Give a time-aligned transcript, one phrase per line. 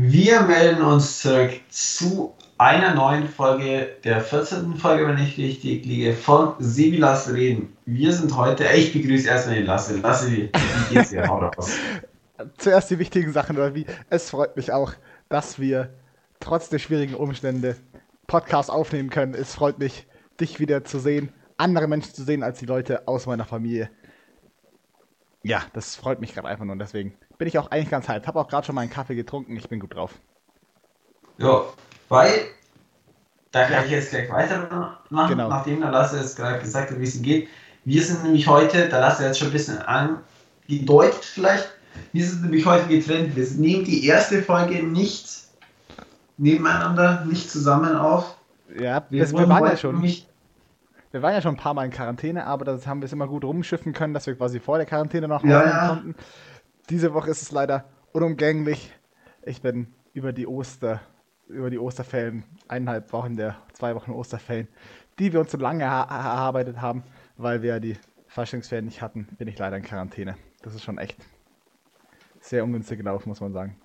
[0.00, 4.76] Wir melden uns zurück zu einer neuen Folge, der 14.
[4.76, 7.76] Folge, wenn ich richtig liege, von Sebilas Reden.
[7.84, 9.96] Wir sind heute, ich begrüße erstmal den Lasse.
[9.96, 10.50] Lasse, wie
[10.92, 11.26] geht's dir?
[11.26, 11.72] Hau raus.
[12.58, 13.86] Zuerst die wichtigen Sachen, oder wie?
[14.08, 14.92] Es freut mich auch,
[15.28, 15.92] dass wir
[16.38, 17.74] trotz der schwierigen Umstände
[18.28, 19.34] Podcast aufnehmen können.
[19.34, 20.06] Es freut mich,
[20.40, 23.90] dich wieder zu sehen, andere Menschen zu sehen als die Leute aus meiner Familie.
[25.42, 28.26] Ja, das freut mich gerade einfach nur und deswegen bin ich auch eigentlich ganz hyped.
[28.26, 30.14] Habe auch gerade schon meinen Kaffee getrunken, ich bin gut drauf.
[31.38, 31.62] Ja,
[32.08, 32.32] weil,
[33.52, 34.96] da kann ich jetzt gleich weitermachen,
[35.28, 35.48] genau.
[35.48, 37.48] nachdem der Lasse jetzt gerade gesagt hat, wie es ihm geht.
[37.84, 41.68] Wir sind nämlich heute, da Lasse jetzt schon ein bisschen angedeutet vielleicht,
[42.12, 43.36] wir sind nämlich heute getrennt.
[43.36, 45.44] Wir nehmen die erste Folge nicht
[46.36, 48.36] nebeneinander, nicht zusammen auf.
[48.78, 50.00] Ja, wir, das, wir waren ja schon.
[50.00, 50.28] Nicht
[51.10, 53.26] wir waren ja schon ein paar Mal in Quarantäne, aber das haben wir es immer
[53.26, 55.88] gut rumschiffen können, dass wir quasi vor der Quarantäne noch ja, ja.
[55.88, 56.14] konnten.
[56.90, 58.92] Diese Woche ist es leider unumgänglich.
[59.42, 61.00] Ich bin über die Oster,
[61.48, 64.68] über die Osterferien, eineinhalb Wochen der zwei Wochen Osterferien,
[65.18, 67.04] die wir uns so lange erarbeitet haben,
[67.36, 70.36] weil wir die Faschingsferien nicht hatten, bin ich leider in Quarantäne.
[70.62, 71.16] Das ist schon echt
[72.40, 73.76] sehr ungünstig gelaufen, muss man sagen.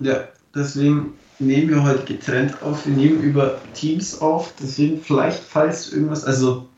[0.00, 2.86] Ja, deswegen nehmen wir heute getrennt auf.
[2.86, 4.52] Wir nehmen über Teams auf.
[4.60, 6.68] Deswegen vielleicht, falls irgendwas, also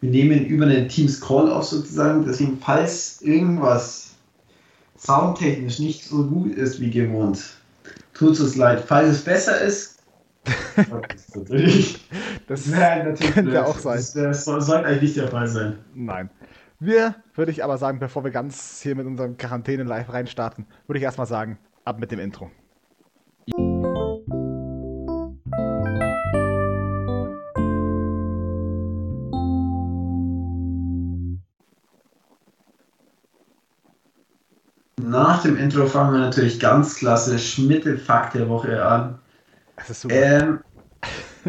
[0.00, 2.24] wir nehmen über einen Teams Call auf sozusagen.
[2.24, 4.10] Deswegen, falls irgendwas
[4.96, 7.42] soundtechnisch nicht so gut ist wie gewohnt,
[8.14, 8.84] tut es uns leid.
[8.86, 9.98] Falls es besser ist,
[10.76, 10.86] das
[11.34, 12.00] natürlich.
[12.46, 13.62] Das Nein, natürlich könnte blöd.
[13.62, 13.96] auch sein.
[13.96, 15.78] Das, das sollte eigentlich nicht der Fall sein.
[15.94, 16.30] Nein.
[16.80, 21.04] Wir, würde ich aber sagen, bevor wir ganz hier mit unserem Quarantäne-Live reinstarten, würde ich
[21.04, 22.50] erstmal sagen, ab mit dem Intro.
[35.00, 39.18] nach dem Intro fangen wir natürlich ganz klassisch mit dem Fakt der Woche an.
[39.76, 40.14] Das ist super.
[40.14, 40.60] Ähm,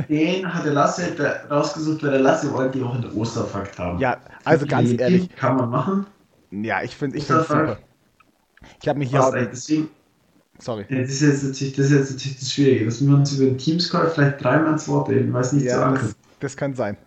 [0.08, 1.14] den hat der Lasse
[1.50, 4.00] rausgesucht, weil der Lasse wollte die Woche den Osterfakt haben.
[4.00, 5.36] Ja, also ganz ehrlich.
[5.36, 6.06] Kann man machen.
[6.52, 7.78] Ja, ich finde ich super.
[8.82, 9.34] Ich habe mich hier auch.
[9.34, 9.90] Deswegen,
[10.60, 10.86] Sorry.
[10.90, 13.46] Ja, das, ist jetzt natürlich, das ist jetzt natürlich das Schwierige, dass wir uns über
[13.46, 16.10] den Teams-Call vielleicht dreimal ins Wort reden, weil es nicht ja, so ankommt.
[16.10, 16.98] Das, das kann sein.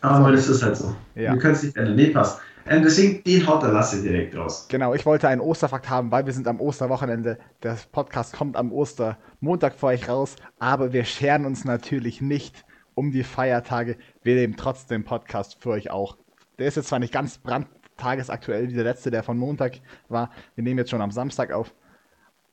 [0.00, 0.94] Aber das ist halt so.
[1.14, 1.32] Ja.
[1.32, 1.96] Wir können es nicht ändern.
[1.96, 2.40] Nee, passt.
[2.68, 4.66] Ähm, deswegen, den haut der Lasse direkt raus.
[4.68, 7.38] Genau, ich wollte einen Osterfakt haben, weil wir sind am Osterwochenende.
[7.62, 12.64] Der Podcast kommt am Ostermontag für euch raus, aber wir scheren uns natürlich nicht
[12.94, 13.96] um die Feiertage.
[14.22, 16.16] Wir nehmen trotzdem Podcast für euch auch.
[16.58, 20.30] Der ist jetzt zwar nicht ganz brandtagesaktuell wie der letzte, der von Montag war.
[20.56, 21.72] Wir nehmen jetzt schon am Samstag auf.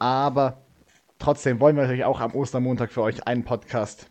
[0.04, 0.58] Aber
[1.18, 4.10] trotzdem wollen wir natürlich auch am Ostermontag für euch einen Podcast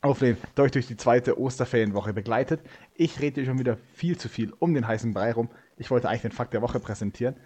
[0.00, 2.62] aufnehmen, der euch durch die zweite Osterferienwoche begleitet.
[2.94, 5.50] Ich rede schon wieder viel zu viel um den heißen Brei rum.
[5.76, 7.36] Ich wollte eigentlich den Fakt der Woche präsentieren.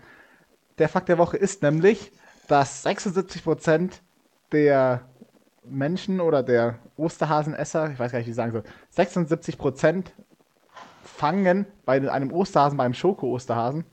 [0.78, 2.12] Der Fakt der Woche ist nämlich,
[2.46, 3.94] dass 76%
[4.52, 5.08] der
[5.64, 8.62] Menschen oder der Osterhasenesser, ich weiß gar nicht, wie ich sagen soll,
[8.94, 10.04] 76%
[11.02, 13.84] fangen bei einem Osterhasen, beim Schoko-Osterhasen,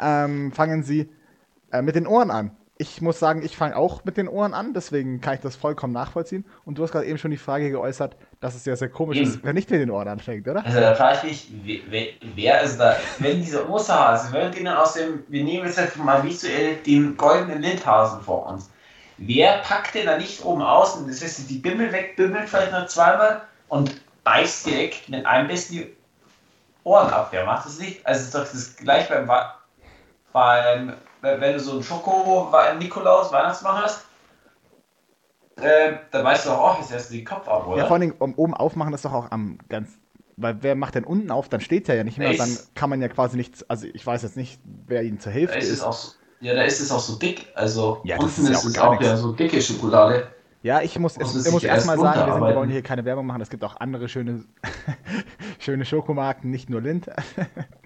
[0.00, 1.10] ähm, fangen sie
[1.72, 4.74] äh, mit den Ohren an ich muss sagen, ich fange auch mit den Ohren an,
[4.74, 6.44] deswegen kann ich das vollkommen nachvollziehen.
[6.64, 9.28] Und du hast gerade eben schon die Frage geäußert, dass es ja sehr komisch eben.
[9.28, 10.64] ist, wenn nicht mit den Ohren anfängt, oder?
[10.64, 14.94] Also da frage ich mich, wer, wer ist da, wenn dieser Osterhase, wenn wir aus
[14.94, 18.68] dem, wir nehmen jetzt einfach mal visuell den goldenen Lindhasen vor uns.
[19.18, 23.42] Wer packt den da nicht oben außen, das heißt, die Bimmel wegbimmelt vielleicht noch zweimal
[23.68, 25.96] und beißt direkt mit einem besten die
[26.82, 27.28] Ohren ab.
[27.30, 28.04] Wer macht das nicht?
[28.04, 29.30] Also ist doch das gleich beim,
[30.32, 34.04] beim wenn du so einen Schoko-Nikolaus Weihnachtsmann hast,
[35.56, 37.78] äh, dann weißt du auch, oh, jetzt erst den Kopf ab, oder?
[37.78, 39.90] Ja, vor allem um, oben aufmachen ist doch auch am ganz.
[40.36, 43.00] Weil wer macht denn unten auf, dann steht er ja nicht mehr, dann kann man
[43.00, 43.68] ja quasi nichts.
[43.68, 45.68] Also ich weiß jetzt nicht, wer ihn zur Hälfte ist.
[45.68, 45.82] ist.
[45.82, 47.48] Auch so, ja, da ist es auch so dick.
[47.54, 50.28] Also ja, unten ist, ist, es auch, ja so dicke Schokolade.
[50.62, 53.42] Ja, ich muss, ich muss erstmal sagen, wir, sind, wir, wollen hier keine Werbung machen.
[53.42, 54.44] Es gibt auch andere schöne,
[55.58, 57.10] schöne Schokomarken, nicht nur Lind.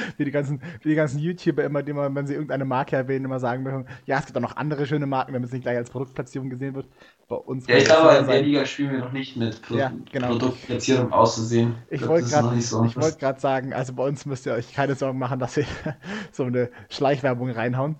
[0.16, 3.24] wie die ganzen, wie die ganzen YouTuber immer, die immer, wenn sie irgendeine Marke erwähnen,
[3.24, 5.76] immer sagen müssen, ja, es gibt auch noch andere schöne Marken, damit es nicht gleich
[5.76, 6.88] als Produktplatzierung gesehen wird.
[7.28, 9.92] Bei uns ja, ich glaube, in der Liga spielen wir noch nicht mit Pro ja,
[10.10, 10.28] genau.
[10.28, 11.76] Produktplatzierung auszusehen.
[11.90, 12.82] Ich, wollte gerade so.
[12.96, 15.64] wollt sagen, also bei uns müsst ihr euch keine Sorgen machen, dass wir
[16.32, 17.96] so eine Schleichwerbung reinhauen.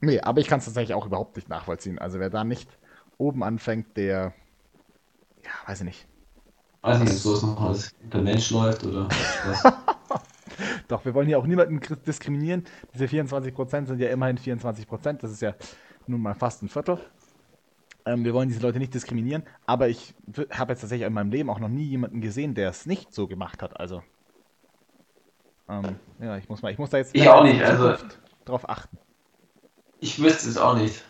[0.00, 1.98] Nee, aber ich kann es tatsächlich auch überhaupt nicht nachvollziehen.
[1.98, 2.68] Also wer da nicht
[3.18, 4.34] oben anfängt, der,
[5.42, 6.06] ja, weiß ich nicht.
[6.82, 7.76] Weiß nicht, so ist noch
[8.12, 9.72] der Mensch läuft oder was.
[10.88, 12.64] Doch, wir wollen hier auch niemanden diskriminieren.
[12.94, 15.14] Diese 24% sind ja immerhin 24%.
[15.14, 15.54] Das ist ja
[16.06, 16.98] nun mal fast ein Viertel.
[18.04, 20.14] Ähm, wir wollen diese Leute nicht diskriminieren, aber ich
[20.52, 23.26] habe jetzt tatsächlich in meinem Leben auch noch nie jemanden gesehen, der es nicht so
[23.26, 23.80] gemacht hat.
[23.80, 24.02] Also,
[25.68, 27.96] ähm, ja, ich muss mal, ich muss da jetzt ich auch nicht, also
[28.44, 28.96] drauf achten.
[29.98, 31.04] Ich wüsste es auch nicht.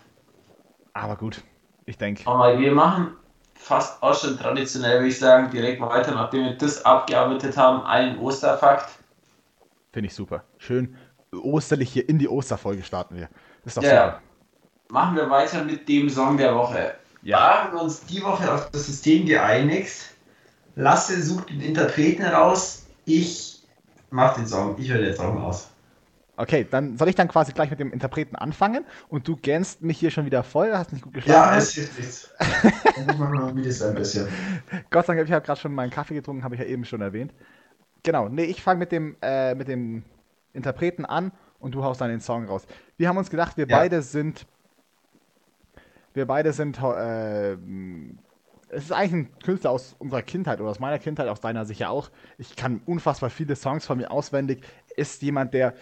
[0.94, 1.42] Aber gut,
[1.84, 2.26] ich denke.
[2.26, 3.16] Aber wir machen
[3.54, 8.18] fast auch schon traditionell, würde ich sagen, direkt weiter, nachdem wir das abgearbeitet haben, einen
[8.18, 8.95] Osterfakt.
[9.96, 10.44] Finde ich super.
[10.58, 10.94] Schön
[11.32, 13.30] osterlich hier in die Osterfolge starten wir.
[13.64, 13.88] ist doch ja.
[13.88, 14.22] super.
[14.90, 16.96] Machen wir weiter mit dem Song der Woche.
[17.22, 17.38] Ja.
[17.38, 20.14] Wir haben uns die Woche auf das System geeinigt.
[20.74, 22.84] Lasse sucht den Interpreten raus.
[23.06, 23.62] Ich
[24.10, 24.76] mach den Song.
[24.78, 25.70] Ich höre den Song aus.
[26.36, 29.98] Okay, dann soll ich dann quasi gleich mit dem Interpreten anfangen und du gänst mich
[29.98, 31.52] hier schon wieder voll, hast nicht gut geschlafen.
[31.52, 32.30] Ja, es hilft nichts.
[32.84, 34.28] ich mache noch ein bisschen.
[34.90, 37.00] Gott sei Dank, ich habe gerade schon meinen Kaffee getrunken, habe ich ja eben schon
[37.00, 37.32] erwähnt.
[38.06, 40.04] Genau, nee, ich fange mit dem, äh, mit dem
[40.52, 42.64] Interpreten an und du haust dann den Song raus.
[42.96, 43.76] Wir haben uns gedacht, wir ja.
[43.76, 44.46] beide sind.
[46.14, 46.80] Wir beide sind.
[46.80, 47.54] Äh,
[48.68, 51.90] es ist eigentlich ein Künstler aus unserer Kindheit oder aus meiner Kindheit, aus deiner sicher
[51.90, 52.10] auch.
[52.38, 54.62] Ich kann unfassbar viele Songs von mir auswendig.
[54.96, 55.74] Ist jemand, der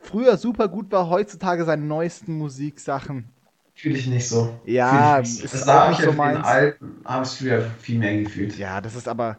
[0.00, 3.28] früher super gut war, heutzutage seine neuesten Musiksachen.
[3.74, 4.58] Fühle ich nicht so.
[4.64, 6.44] Ja, ist das auch nicht so meins.
[6.44, 8.58] Alten habe ich früher viel mehr gefühlt.
[8.58, 9.38] Ja, das ist aber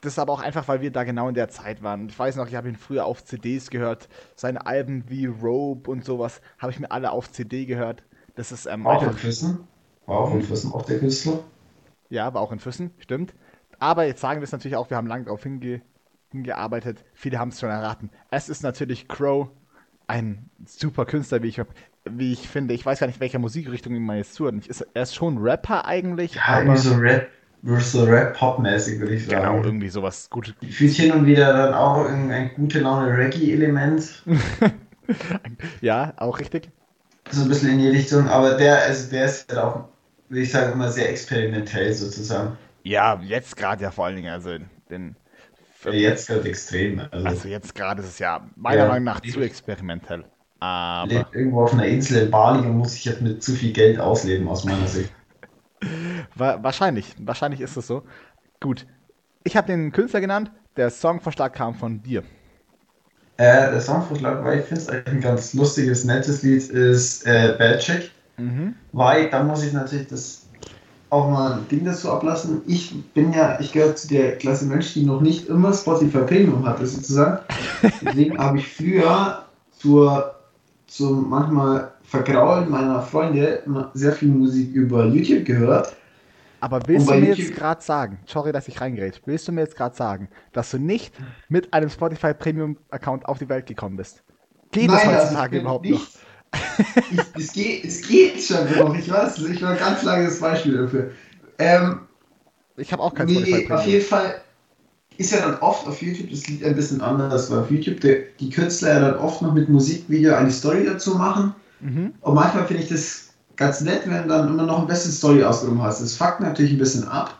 [0.00, 2.08] das ist aber auch einfach, weil wir da genau in der Zeit waren.
[2.08, 4.08] Ich weiß noch, ich habe ihn früher auf CDs gehört.
[4.36, 8.04] Seine Alben wie Rope und sowas habe ich mir alle auf CD gehört.
[8.36, 9.66] Das ist ähm, auch in Füssen.
[10.06, 11.40] War auch in Füssen auch der Künstler.
[12.10, 13.34] Ja, war auch in Füssen, stimmt.
[13.78, 15.82] Aber jetzt sagen wir es natürlich auch, wir haben lange darauf hinge
[16.30, 17.04] hingearbeitet.
[17.14, 18.10] Viele haben es schon erraten.
[18.30, 19.48] Es ist natürlich Crow
[20.06, 21.60] ein super Künstler, wie ich,
[22.08, 22.74] wie ich finde.
[22.74, 24.54] Ich weiß gar nicht, welcher Musikrichtung ihm jetzt zuhört.
[24.94, 26.34] Er ist schon Rapper eigentlich.
[26.34, 27.28] Ja, aber so Rap,
[27.62, 29.42] so Rap-Pop-mäßig, würde ich sagen.
[29.42, 30.54] Genau, irgendwie sowas gut.
[30.70, 34.24] Fühlt hin und wieder dann auch ein gute Laune Reggae-Element.
[35.80, 36.70] ja, auch richtig.
[37.30, 39.84] So ein bisschen in die Richtung, aber der, also der ist halt auch,
[40.28, 42.56] würde ich sagen, immer sehr experimentell sozusagen.
[42.84, 44.50] Ja, jetzt gerade ja vor allen Dingen, also
[44.88, 45.16] den
[45.92, 47.00] jetzt gerade extrem.
[47.10, 50.24] Also, also jetzt gerade ist es ja meiner ja, Meinung nach zu experimentell.
[50.60, 53.72] Aber lebt irgendwo auf einer Insel in Bali und muss sich jetzt mit zu viel
[53.72, 55.12] Geld ausleben, aus meiner Sicht.
[56.34, 58.02] Wahrscheinlich, wahrscheinlich ist es so.
[58.60, 58.86] Gut.
[59.44, 62.22] Ich habe den Künstler genannt, der Songvorschlag kam von dir.
[63.36, 67.54] Äh, der Songvorschlag, weil ich finde es eigentlich ein ganz lustiges, nettes Lied, ist äh,
[67.56, 68.10] Bad Chick.
[68.36, 68.74] Mhm.
[68.92, 70.48] Weil da muss ich natürlich das
[71.10, 72.62] auch mal ein Ding dazu ablassen.
[72.66, 76.66] Ich bin ja, ich gehöre zu der Klasse Mensch, die noch nicht immer Spotify Premium
[76.66, 77.38] hatte, sozusagen.
[78.02, 79.44] Deswegen habe ich früher
[79.78, 80.34] zur,
[80.86, 83.62] zum manchmal Vergraulen meiner Freunde
[83.92, 85.94] sehr viel Musik über YouTube gehört.
[86.60, 89.60] Aber willst du mir YouTube jetzt gerade sagen, sorry, dass ich reingerät, willst du mir
[89.60, 91.14] jetzt gerade sagen, dass du nicht
[91.50, 94.22] mit einem Spotify Premium Account auf die Welt gekommen bist?
[94.72, 95.94] Geht Nein, es heutzutage überhaupt nicht.
[95.94, 96.08] noch?
[97.10, 100.78] ich, es, geht, es geht schon noch, ich weiß, ich war ein ganz langes Beispiel
[100.78, 101.10] dafür.
[101.58, 102.00] Ähm,
[102.78, 104.40] ich habe auch kein nee, Auf jeden Fall
[105.18, 108.20] ist ja dann oft auf YouTube das Lied ein bisschen anders, weil auf YouTube der,
[108.40, 111.54] die Künstler ja dann oft noch mit Musikvideo eine Story dazu machen.
[111.80, 112.14] Mhm.
[112.20, 115.42] Und manchmal finde ich das ganz nett, wenn du dann immer noch ein bisschen Story
[115.42, 116.00] ausgenommen hast.
[116.00, 117.34] Das fuckt natürlich ein bisschen ab,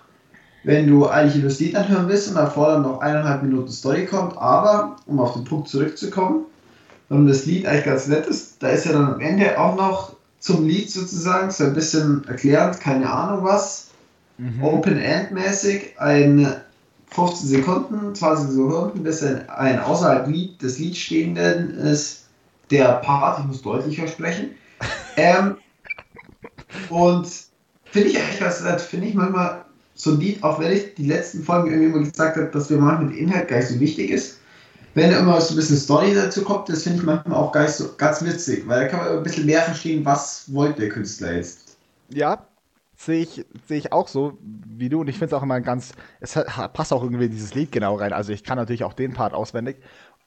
[0.65, 4.37] wenn du eigentlich das Lied anhören willst und davor dann noch eineinhalb Minuten Story kommt.
[4.37, 6.45] Aber, um auf den Punkt zurückzukommen,
[7.09, 8.63] warum das Lied eigentlich ganz nett ist.
[8.63, 12.81] Da ist ja dann am Ende auch noch zum Lied sozusagen so ein bisschen erklärend,
[12.81, 13.89] keine Ahnung was,
[14.39, 14.63] mhm.
[14.63, 16.55] Open-End-mäßig, ein
[17.11, 22.28] 15 Sekunden, 20 Sekunden, bis ein, ein außerhalb Lied, des Lieds stehenden ist
[22.71, 24.51] der Part, ich muss deutlicher sprechen.
[25.17, 25.57] ähm,
[26.89, 27.29] und
[27.85, 29.65] finde ich eigentlich was, finde ich manchmal
[29.95, 33.07] so Lied, auch wenn ich die letzten Folgen irgendwie mal gesagt habe, dass wir manchmal
[33.07, 34.39] mit Inhalt gar nicht so wichtig ist,
[34.95, 38.25] wenn immer so ein bisschen Story dazu kommt, das finde ich manchmal auch ganz, ganz
[38.25, 41.77] witzig, weil da kann man ein bisschen mehr verstehen, was wollte der Künstler jetzt.
[42.13, 42.47] Ja,
[42.97, 45.93] sehe ich, sehe ich auch so wie du und ich finde es auch immer ganz,
[46.21, 46.35] es
[46.73, 48.13] passt auch irgendwie dieses Lied genau rein.
[48.13, 49.77] Also ich kann natürlich auch den Part auswendig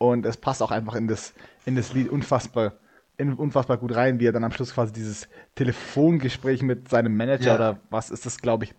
[0.02, 2.74] und es passt auch einfach in das, in das Lied unfassbar,
[3.18, 7.46] in, unfassbar gut rein, wie er dann am Schluss quasi dieses Telefongespräch mit seinem Manager
[7.46, 7.56] ja.
[7.56, 8.74] oder was ist das, glaube ich,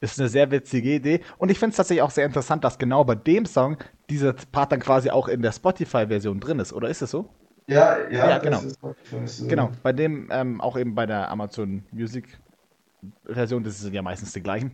[0.00, 1.20] ist eine sehr witzige Idee.
[1.36, 3.76] Und ich finde es tatsächlich auch sehr interessant, dass genau bei dem Song
[4.08, 6.72] dieser Part dann quasi auch in der Spotify-Version drin ist.
[6.72, 7.28] Oder ist es so?
[7.66, 8.60] Ja, ja, ja genau.
[8.60, 9.46] So.
[9.46, 14.42] Genau, bei dem, ähm, auch eben bei der Amazon Music-Version, das sind ja meistens die
[14.42, 14.72] gleichen.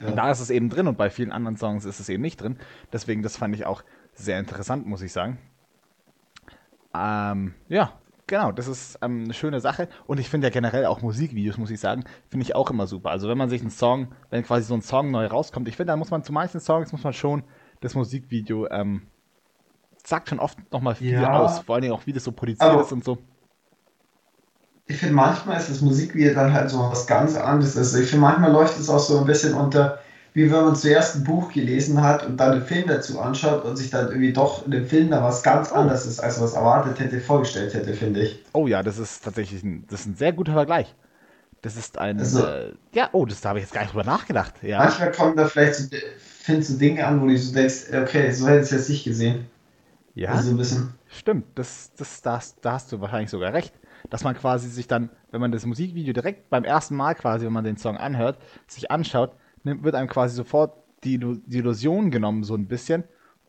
[0.00, 0.08] Ja.
[0.08, 2.40] Und da ist es eben drin und bei vielen anderen Songs ist es eben nicht
[2.40, 2.56] drin.
[2.92, 5.38] Deswegen, das fand ich auch sehr interessant, muss ich sagen.
[6.94, 7.92] Ähm, ja,
[8.26, 9.88] Genau, das ist ähm, eine schöne Sache.
[10.06, 13.10] Und ich finde ja generell auch Musikvideos, muss ich sagen, finde ich auch immer super.
[13.10, 15.92] Also wenn man sich einen Song, wenn quasi so ein Song neu rauskommt, ich finde,
[15.92, 17.44] da muss man zu manchen Songs muss man schon
[17.80, 19.08] das Musikvideo, ähm,
[20.06, 21.58] sagt schon oft nochmal viel ja, aus.
[21.60, 23.18] Vor allen Dingen auch, wie das so produziert ist und so.
[24.86, 27.76] Ich finde, manchmal ist das Musikvideo dann halt so was ganz anderes.
[27.76, 29.98] Also ich finde, manchmal läuft es auch so ein bisschen unter
[30.34, 33.76] wie wenn man zuerst ein Buch gelesen hat und dann den Film dazu anschaut und
[33.76, 35.76] sich dann irgendwie doch in dem Film da was ganz oh.
[35.76, 38.44] anderes ist, als was erwartet hätte, vorgestellt hätte, finde ich.
[38.52, 40.94] Oh ja, das ist tatsächlich ein, das ist ein sehr guter Vergleich.
[41.62, 42.18] Das ist ein.
[42.18, 44.54] Also- äh, ja, oh, das da habe ich jetzt gar nicht drüber nachgedacht.
[44.62, 44.78] Ja.
[44.78, 48.48] Manchmal kommen da vielleicht so, findest du Dinge an, wo du so denkst, okay, so
[48.48, 49.46] hätte ich es jetzt nicht gesehen.
[50.14, 50.32] ja.
[50.32, 50.94] Also ein bisschen.
[51.06, 53.72] Stimmt, das, das, da, hast, da hast du wahrscheinlich sogar recht.
[54.10, 57.52] Dass man quasi sich dann, wenn man das Musikvideo direkt beim ersten Mal quasi, wenn
[57.52, 59.30] man den Song anhört, sich anschaut,
[59.64, 63.04] nimmt, wird einem quasi sofort die, die Illusion genommen, so ein bisschen.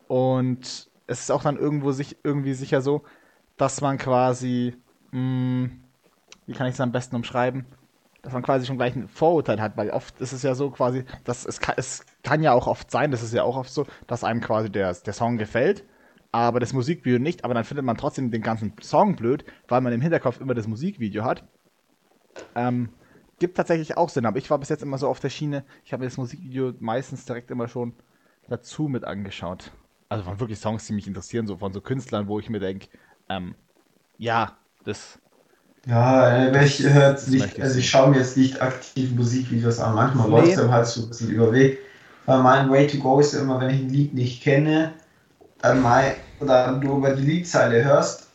[0.08, 3.02] Und es ist auch dann irgendwo sich irgendwie sicher so,
[3.56, 4.74] dass man quasi,
[5.12, 5.70] mh,
[6.46, 7.64] wie kann ich es am besten umschreiben?
[8.22, 11.04] Dass man quasi schon gleich ein Vorurteil hat, weil oft ist es ja so quasi,
[11.24, 13.86] dass es kann, es kann ja auch oft sein, das ist ja auch oft so,
[14.06, 15.84] dass einem quasi der, der Song gefällt,
[16.32, 19.92] aber das Musikvideo nicht, aber dann findet man trotzdem den ganzen Song blöd, weil man
[19.92, 21.44] im Hinterkopf immer das Musikvideo hat.
[22.54, 22.90] Ähm,
[23.38, 25.92] gibt tatsächlich auch Sinn, aber ich war bis jetzt immer so auf der Schiene, ich
[25.92, 27.94] habe mir das Musikvideo meistens direkt immer schon
[28.48, 29.72] dazu mit angeschaut.
[30.08, 32.88] Also von wirklich Songs, die mich interessieren, so von so Künstlern, wo ich mir denke,
[33.28, 33.56] ähm,
[34.18, 35.20] ja, das,
[35.86, 39.12] Ja, äh, ich höre jetzt Das nicht, ich also ich schaue mir jetzt nicht aktiv
[39.14, 39.94] Musikvideos an.
[39.94, 40.30] Manchmal Nee.
[40.30, 41.78] läuft es dann halt so ein bisschen über Weg.
[42.24, 44.94] Weil mein Way to go ist ja immer, wenn ich ein Lied nicht kenne,
[45.58, 48.25] dann mal, oder du über die Liedzeile hörst,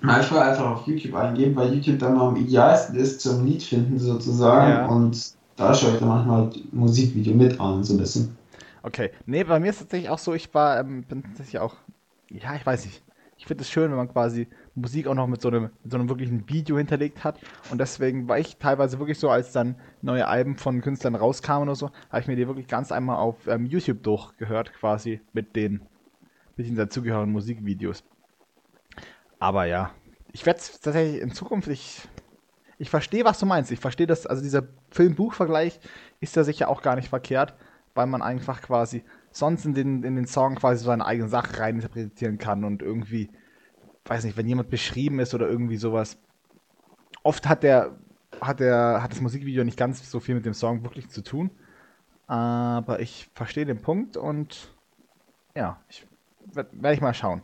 [0.00, 3.98] manchmal einfach auf YouTube eingeben, weil YouTube dann noch am idealsten ist zum Lied finden
[3.98, 4.70] sozusagen.
[4.70, 4.86] Ja.
[4.86, 8.36] Und da schaue ich dann manchmal Musikvideo mit an, so ein bisschen.
[8.82, 11.76] Okay, nee, bei mir ist tatsächlich auch so, ich war, ähm, bin tatsächlich auch,
[12.30, 13.02] ja, ich weiß nicht.
[13.36, 15.96] Ich finde es schön, wenn man quasi Musik auch noch mit so einem, mit so
[15.96, 17.38] einem wirklichen Video hinterlegt hat.
[17.70, 21.76] Und deswegen war ich teilweise wirklich so, als dann neue Alben von Künstlern rauskamen oder
[21.76, 25.82] so, habe ich mir die wirklich ganz einmal auf ähm, YouTube durchgehört, quasi mit den,
[26.56, 28.02] mit den dazugehörigen Musikvideos.
[29.38, 29.92] Aber ja,
[30.32, 32.08] ich werde es tatsächlich in Zukunft, ich,
[32.78, 33.70] ich verstehe, was du meinst.
[33.70, 35.80] Ich verstehe das, also dieser Film-Buch-Vergleich
[36.20, 37.54] ist ja sicher auch gar nicht verkehrt,
[37.94, 42.38] weil man einfach quasi sonst in den, in den Song quasi seine eigene Sache reininterpretieren
[42.38, 43.30] kann und irgendwie,
[44.06, 46.18] weiß nicht, wenn jemand beschrieben ist oder irgendwie sowas.
[47.22, 47.98] Oft hat der,
[48.40, 51.50] hat der, hat das Musikvideo nicht ganz so viel mit dem Song wirklich zu tun.
[52.26, 54.74] Aber ich verstehe den Punkt und
[55.54, 56.06] ja, ich
[56.52, 57.42] werde werd ich mal schauen,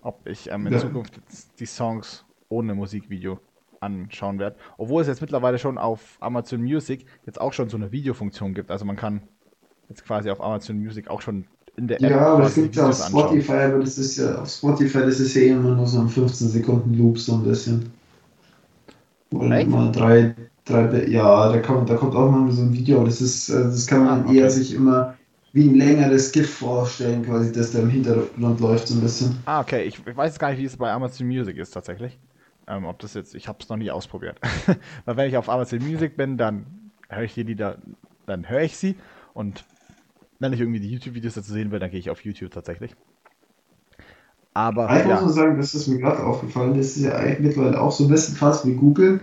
[0.00, 0.78] ob ich ähm, in Ja.
[0.78, 1.20] Zukunft
[1.58, 3.40] die Songs ohne Musikvideo
[3.80, 4.58] anschauen werde.
[4.78, 8.70] Obwohl es jetzt mittlerweile schon auf Amazon Music jetzt auch schon so eine Videofunktion gibt.
[8.70, 9.28] Also man kann
[9.88, 12.74] jetzt quasi auf Amazon Music auch schon in der App Ja, aber das quasi gibt
[12.76, 13.46] ja auf Videos anschauen.
[13.46, 16.08] Spotify, aber das ist ja auf Spotify, das ist ja eh immer nur so ein
[16.08, 17.92] 15 Sekunden Loop, so ein bisschen.
[19.32, 23.20] Oder mal drei, drei, ja, da kommt, da kommt auch mal so ein Video, das
[23.20, 24.36] ist, äh, das kann man Ah, okay.
[24.36, 25.17] eher sich immer
[25.52, 29.36] wie ein längeres GIF vorstellen, quasi, das da im Hintergrund läuft, so ein bisschen.
[29.46, 29.84] Ah, okay.
[29.84, 32.18] Ich, ich weiß gar nicht, wie es bei Amazon Music ist tatsächlich.
[32.66, 34.38] Ähm, ob das jetzt, ich habe es noch nie ausprobiert.
[35.04, 36.66] Weil wenn ich auf Amazon Music bin, dann
[37.08, 37.78] höre ich die Lieder,
[38.26, 38.96] dann höre ich sie
[39.32, 39.64] und
[40.38, 42.94] wenn ich irgendwie die YouTube-Videos dazu sehen will, dann gehe ich auf YouTube tatsächlich.
[44.54, 47.92] Aber muss ja, man sagen, das ist mir gerade aufgefallen, das ist ja mittlerweile auch
[47.92, 49.20] so ein bisschen fast wie Google,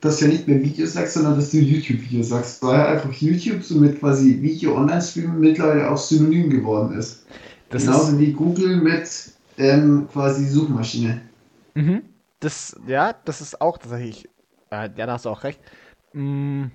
[0.00, 3.62] dass du ja nicht mehr Videos sagst, sondern dass du YouTube-Videos sagst, weil einfach YouTube
[3.62, 7.24] so mit quasi Video-Online-Streamen mittlerweile auch synonym geworden ist.
[7.70, 9.08] das Genauso ist, wie Google mit
[9.58, 11.22] ähm, quasi Suchmaschine.
[11.74, 12.02] mhm,
[12.40, 14.26] das, ja, das ist auch tatsächlich,
[14.70, 15.60] äh, ja, da hast du auch recht.
[16.12, 16.66] Mm,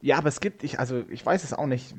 [0.00, 1.94] ja, aber es gibt, ich, also ich weiß es auch nicht,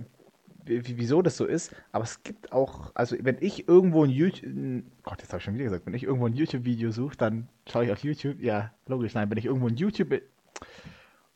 [0.66, 4.10] wie, wie- wieso das so ist, aber es gibt auch, also wenn ich irgendwo ein
[4.10, 4.52] YouTube,
[5.04, 7.86] Gott, jetzt habe ich schon wieder gesagt, wenn ich irgendwo ein YouTube-Video suche, dann schaue
[7.86, 10.22] ich auf YouTube, ja, logisch, nein, wenn ich irgendwo ein YouTube,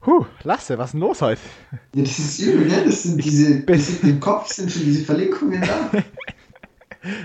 [0.06, 1.42] Huh, Lasse, was ist denn los heute?
[1.94, 2.84] Ja, das ist übel, ne?
[2.86, 6.04] Das sind diese, das im Kopf sind schon diese Verlinkungen da.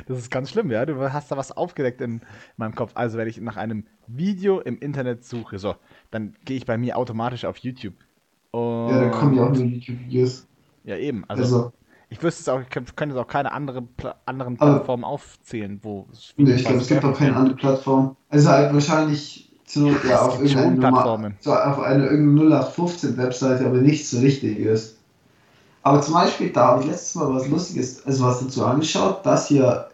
[0.06, 0.86] Das ist ganz schlimm, ja.
[0.86, 2.20] Du hast da was aufgedeckt in
[2.56, 2.92] meinem Kopf.
[2.94, 5.74] Also, wenn ich nach einem Video im Internet suche, so,
[6.10, 7.94] dann gehe ich bei mir automatisch auf YouTube.
[8.52, 10.46] Und, Ja, da kommen ja auch nur YouTube-Videos.
[10.84, 11.24] Ja, eben.
[11.26, 11.72] Also, Also,
[12.10, 16.06] ich wüsste es auch, ich könnte jetzt auch keine andere, Pla anderen Plattformen aufzählen, wo
[16.12, 18.16] es nee, ich glaube, es gibt auch keine andere Plattform.
[18.28, 20.78] Also halt wahrscheinlich zu, ja, auf Plattformen.
[20.78, 24.96] Nummer, so auf einer irgendeine 0815-Webseite, aber nichts so richtig ist.
[25.82, 29.48] Aber zum Beispiel, da habe ich letztes Mal was Lustiges, also was dazu angeschaut, dass
[29.48, 29.88] hier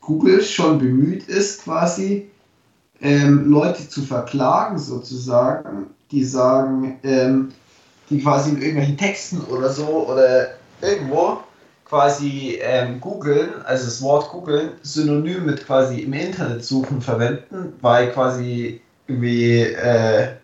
[0.00, 2.30] Google schon bemüht ist, quasi
[3.00, 7.48] ähm, Leute zu verklagen, sozusagen, die sagen, ähm,
[8.08, 11.38] die quasi in irgendwelchen Texten oder so oder irgendwo
[11.84, 18.12] quasi ähm, googeln, also das Wort googeln, synonym mit quasi im Internet suchen verwenden, weil
[18.12, 20.36] quasi irgendwie, äh,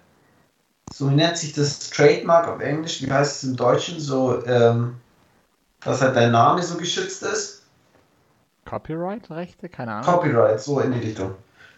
[0.89, 4.97] so nennt sich das Trademark auf Englisch, wie heißt es im Deutschen, so, ähm,
[5.81, 7.63] dass halt dein Name so geschützt ist.
[8.67, 9.69] Copyright-Rechte?
[9.69, 10.05] Keine Ahnung.
[10.05, 11.35] Copyright, so in die Richtung.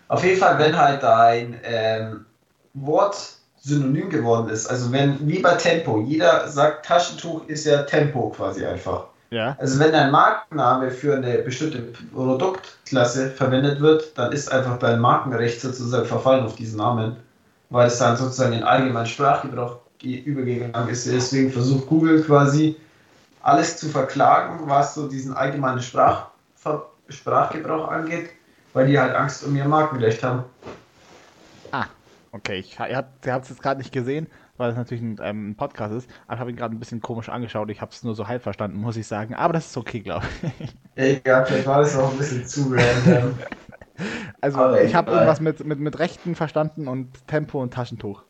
[0.08, 2.26] Auf jeden Fall, wenn halt dein ähm,
[2.74, 8.28] Wort synonym geworden ist, also wenn, wie bei Tempo, jeder sagt Taschentuch ist ja Tempo
[8.28, 9.06] quasi einfach.
[9.34, 9.56] Ja.
[9.58, 11.80] Also wenn dein Markenname für eine bestimmte
[12.12, 17.16] Produktklasse verwendet wird, dann ist einfach dein Markenrecht sozusagen verfallen auf diesen Namen.
[17.70, 21.06] weil es dann sozusagen in allgemeinen Sprachgebrauch übergegangen ist.
[21.06, 22.76] Deswegen versucht Google quasi
[23.42, 26.28] alles zu verklagen, was so diesen allgemeinen Sprach,
[27.08, 28.30] Sprachgebrauch angeht,
[28.74, 30.44] weil die halt Angst um ihr Markenrecht haben.
[31.72, 31.86] Ah,
[32.32, 32.60] okay.
[32.60, 35.94] Ich, ihr habt es jetzt gerade nicht gesehen, weil es natürlich ein, ähm, ein Podcast
[35.94, 36.11] ist.
[36.26, 37.70] Aber ich habe ihn gerade ein bisschen komisch angeschaut.
[37.70, 39.34] Ich habe es nur so halb verstanden, muss ich sagen.
[39.34, 40.26] Aber das ist okay, glaube
[40.58, 40.76] ich.
[40.94, 43.38] Egal, vielleicht war das auch ein bisschen zu random.
[44.40, 48.25] Also Aber ich habe irgendwas mit, mit, mit Rechten verstanden und Tempo und Taschentuch.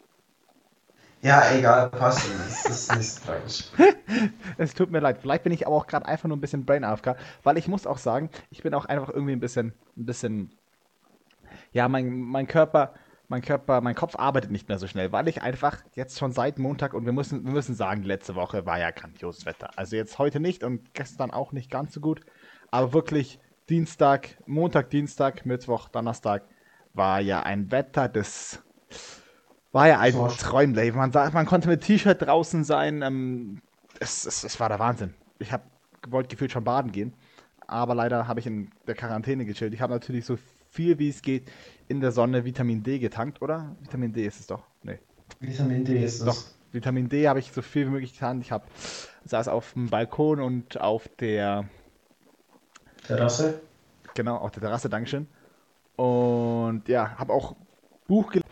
[1.25, 2.29] Ja, egal, passt.
[2.39, 3.71] Das ist nicht tragisch.
[4.59, 5.17] es tut mir leid.
[5.23, 7.87] Vielleicht bin ich aber auch gerade einfach nur ein bisschen Brain AFK, weil ich muss
[7.87, 10.51] auch sagen, ich bin auch einfach irgendwie ein bisschen, ein bisschen,
[11.73, 12.93] ja, mein, mein Körper,
[13.29, 16.59] mein Körper, mein Kopf arbeitet nicht mehr so schnell, weil ich einfach jetzt schon seit
[16.59, 19.71] Montag und wir müssen, wir müssen sagen, letzte Woche war ja grandioses Wetter.
[19.77, 22.21] Also jetzt heute nicht und gestern auch nicht ganz so gut,
[22.71, 23.39] aber wirklich
[23.69, 26.45] Dienstag, Montag, Dienstag, Mittwoch, Donnerstag
[26.93, 28.63] war ja ein Wetter, das
[29.73, 30.13] war ja ein.
[30.13, 30.93] Träumle.
[30.93, 33.03] Man, man konnte mit T-Shirt draußen sein.
[33.03, 33.61] Ähm,
[33.99, 35.15] es, es, es war der Wahnsinn.
[35.39, 35.65] Ich habe
[36.09, 37.15] wollte gefühlt schon baden gehen,
[37.67, 39.73] aber leider habe ich in der Quarantäne gechillt.
[39.73, 40.39] Ich habe natürlich so
[40.71, 41.51] viel wie es geht
[41.89, 43.77] in der Sonne Vitamin D getankt, oder?
[43.81, 44.63] Vitamin D ist es doch.
[44.83, 44.99] Nee.
[45.41, 46.25] Vitamin D ist es.
[46.25, 46.45] Doch.
[46.73, 48.41] Vitamin D habe ich so viel wie möglich getan.
[48.41, 48.65] Ich habe
[49.25, 51.69] saß auf dem Balkon und auf der
[53.07, 53.61] Terrasse.
[54.15, 55.27] Genau, auf der Terrasse, Dankeschön.
[55.97, 57.55] Und ja, habe auch
[58.07, 58.49] Buch gelesen,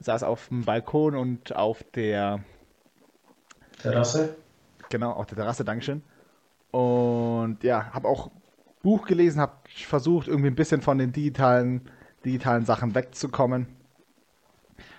[0.00, 2.42] saß auf dem Balkon und auf der
[3.80, 4.36] Terrasse.
[4.88, 6.02] Genau, auf der Terrasse, Dankeschön.
[6.70, 8.30] Und ja, habe auch
[8.82, 11.88] Buch gelesen, habe versucht, irgendwie ein bisschen von den digitalen,
[12.24, 13.66] digitalen Sachen wegzukommen.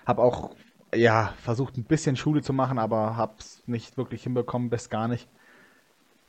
[0.06, 0.54] Habe auch,
[0.94, 5.08] ja, versucht, ein bisschen Schule zu machen, aber habe es nicht wirklich hinbekommen, bis gar
[5.08, 5.28] nicht.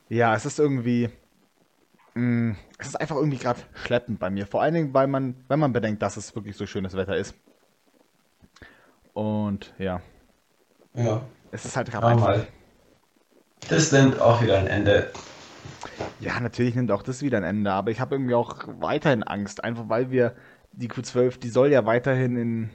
[0.10, 1.10] Ja, es ist irgendwie,
[2.16, 4.46] Mm, es ist einfach irgendwie gerade schleppend bei mir.
[4.46, 7.36] Vor allen Dingen, weil man, wenn man bedenkt, dass es wirklich so schönes Wetter ist.
[9.14, 10.02] Und ja.
[10.94, 11.22] Ja.
[11.52, 12.28] Es ist halt gerade einfach.
[12.28, 12.48] Mal.
[13.70, 15.12] Das nimmt auch wieder ein Ende.
[16.20, 19.64] Ja, natürlich nimmt auch das wieder ein Ende, aber ich habe irgendwie auch weiterhin Angst,
[19.64, 20.36] einfach weil wir
[20.74, 22.70] die Q12, die soll ja weiterhin in,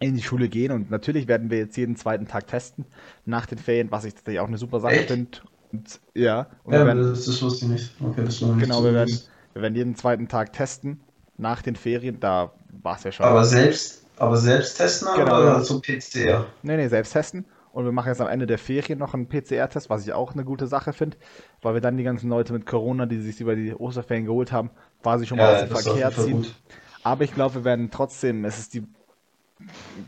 [0.00, 2.84] in die Schule gehen und natürlich werden wir jetzt jeden zweiten Tag testen
[3.24, 5.40] nach den Ferien, was ich tatsächlich auch eine super Sache finde
[5.72, 6.46] und, ja.
[6.64, 7.90] Und ja, werden, das, wusste ich nicht.
[8.00, 9.18] Okay, das war nicht genau, wir werden,
[9.52, 11.00] wir werden jeden zweiten Tag testen.
[11.38, 12.52] Nach den Ferien, da
[12.82, 13.26] war es ja schon.
[13.26, 16.46] Aber selbst, aber selbst testen genau, oder so PCR?
[16.62, 17.44] Nee, nee, selbst testen.
[17.72, 20.46] Und wir machen jetzt am Ende der Ferien noch einen PCR-Test, was ich auch eine
[20.46, 21.18] gute Sache finde,
[21.60, 24.70] weil wir dann die ganzen Leute mit Corona, die sich über die Osterferien geholt haben,
[25.06, 26.46] quasi schon mal ja, aus dem Verkehr ziehen.
[27.04, 28.84] Aber ich glaube, wir werden trotzdem, es ist die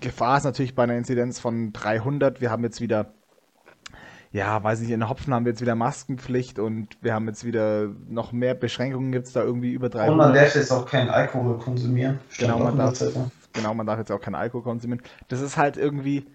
[0.01, 2.41] Gefahr ist natürlich bei einer Inzidenz von 300.
[2.41, 3.13] Wir haben jetzt wieder
[4.31, 7.89] ja, weiß nicht, in Hopfen haben wir jetzt wieder Maskenpflicht und wir haben jetzt wieder
[8.09, 10.11] noch mehr Beschränkungen, gibt es da irgendwie über 300.
[10.11, 12.19] Und man darf jetzt auch keinen Alkohol konsumieren.
[12.37, 13.03] Genau man, darf,
[13.55, 15.03] genau, man darf jetzt auch keinen Alkohol konsumieren.
[15.29, 16.27] Das ist halt irgendwie,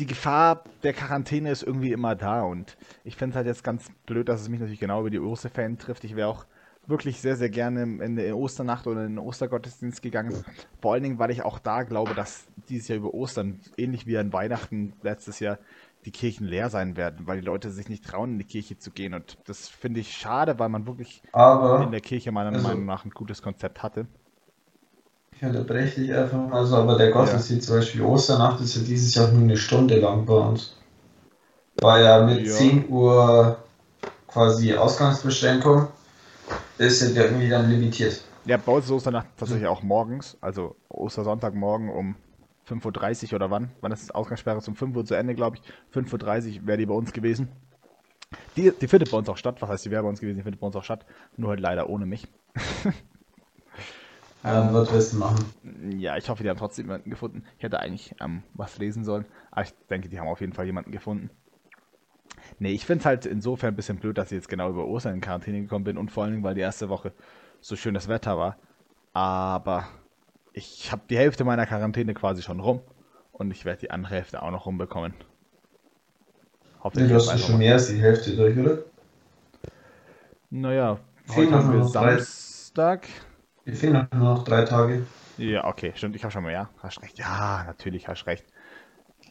[0.00, 3.86] die Gefahr der Quarantäne ist irgendwie immer da und ich finde es halt jetzt ganz
[4.06, 6.02] blöd, dass es mich natürlich genau über die Osterferien trifft.
[6.02, 6.46] Ich wäre auch
[6.86, 10.44] wirklich sehr, sehr gerne in der Osternacht oder in den Ostergottesdienst gegangen.
[10.80, 14.18] Vor allen Dingen, weil ich auch da glaube, dass dieses Jahr über Ostern, ähnlich wie
[14.18, 15.58] an Weihnachten letztes Jahr,
[16.04, 18.90] die Kirchen leer sein werden, weil die Leute sich nicht trauen, in die Kirche zu
[18.90, 19.14] gehen.
[19.14, 22.84] Und das finde ich schade, weil man wirklich Aber, in der Kirche meiner also, Meinung
[22.84, 24.06] nach ein gutes Konzept hatte.
[25.36, 27.72] Ich unterbreche dich einfach mal so, aber der Gottesdienst, ja.
[27.72, 30.76] zum Beispiel Osternacht, ist ja dieses Jahr nur eine Stunde lang bei uns.
[31.80, 32.52] War ja mit ja.
[32.52, 33.58] 10 Uhr
[34.28, 35.88] quasi Ausgangsbeschränkung,
[36.78, 38.22] ist ja irgendwie dann limitiert.
[38.46, 42.16] Ja, bei uns ist Osternacht tatsächlich auch morgens, also Ostersonntagmorgen um
[42.68, 43.70] 5.30 Uhr oder wann?
[43.80, 44.60] Wann ist das Ausgangssperre?
[44.60, 45.62] Zum 5 Uhr zu Ende, glaube ich.
[45.98, 47.48] 5.30 Uhr wäre die bei uns gewesen.
[48.56, 49.56] Die, die findet bei uns auch statt.
[49.60, 50.36] Was heißt, die wäre bei uns gewesen?
[50.36, 51.04] Die findet bei uns auch statt.
[51.36, 52.26] Nur halt leider ohne mich.
[54.42, 55.44] was willst du machen?
[55.98, 57.44] Ja, ich hoffe, die haben trotzdem jemanden gefunden.
[57.58, 59.26] Ich hätte eigentlich ähm, was lesen sollen.
[59.50, 61.30] Aber ich denke, die haben auf jeden Fall jemanden gefunden.
[62.58, 65.14] Nee, ich finde es halt insofern ein bisschen blöd, dass ich jetzt genau über Ostern
[65.14, 67.12] in Quarantäne gekommen bin und vor allen Dingen, weil die erste Woche
[67.60, 68.56] so schönes Wetter war.
[69.12, 69.86] Aber
[70.52, 72.80] ich habe die Hälfte meiner Quarantäne quasi schon rum
[73.32, 75.14] und ich werde die andere Hälfte auch noch rumbekommen.
[76.80, 78.78] Hoffentlich nee, du hast schon mehr als die Hälfte durch, oder?
[80.50, 80.98] Naja,
[81.34, 83.08] heute haben wir Samstag.
[83.64, 85.06] Wir fehlen nur noch drei Tage.
[85.38, 86.68] Ja, okay, stimmt, ich habe schon mehr.
[86.78, 87.18] Hast recht.
[87.18, 88.44] Ja, natürlich, hast recht.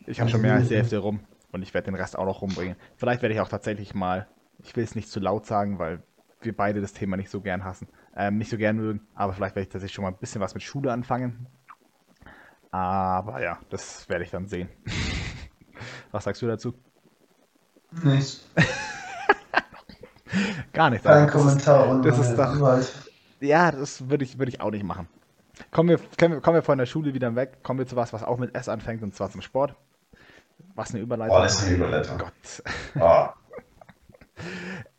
[0.08, 1.22] Ich habe schon mehr als die Hälfte rum
[1.54, 2.76] und ich werde den Rest auch noch rumbringen.
[2.98, 4.28] Vielleicht werde ich auch tatsächlich mal,
[4.60, 6.04] ich will es nicht zu laut sagen, weil
[6.42, 9.02] wir beide das Thema nicht so gern hassen ähm, nicht so gern mögen.
[9.16, 11.48] Aber vielleicht werde ich tatsächlich schon mal ein bisschen was mit Schule anfangen.
[12.72, 14.70] Aber ja, das werde ich dann sehen.
[16.12, 16.74] was sagst du dazu?
[18.04, 18.50] Nichts.
[20.74, 21.06] Gar nichts.
[21.06, 22.02] Kein Kommentar.
[22.02, 22.80] Das ist, das ist doch.
[23.42, 25.08] Ja, das würde ich, würd ich auch nicht machen.
[25.70, 28.12] Kommen wir, kommen, wir, kommen wir von der Schule wieder weg, kommen wir zu was,
[28.12, 29.76] was auch mit S anfängt, und zwar zum Sport.
[30.76, 31.38] Was eine Überleitung.
[31.38, 32.18] Oh, das ist eine Überleitung.
[32.18, 32.34] Gott.
[33.00, 33.28] Oh.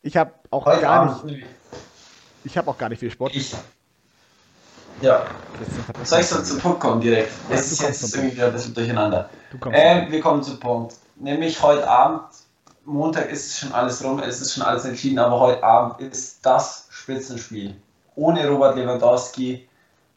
[0.03, 1.47] Ich habe auch Heute gar Abend- nicht,
[2.45, 3.35] ich habe auch gar nicht viel Sport.
[3.35, 3.55] Ich.
[5.01, 5.27] Ja,
[6.05, 7.31] soll ich so zum Punkt kommen direkt?
[7.51, 9.29] Ja, ist kommst jetzt zum irgendwie wieder ein bisschen durcheinander.
[9.73, 10.95] Ähm, wir kommen zum Punkt.
[11.17, 12.23] Nämlich heute Abend,
[12.85, 16.87] Montag ist schon alles rum, es ist schon alles entschieden, aber heute Abend ist das
[16.91, 17.75] Spitzenspiel.
[18.15, 19.69] Ohne Robert Lewandowski,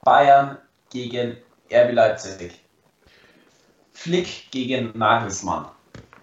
[0.03, 0.57] Bayern
[0.89, 1.37] gegen
[1.71, 2.63] RB Leipzig.
[3.97, 5.65] Flick gegen Nagelsmann.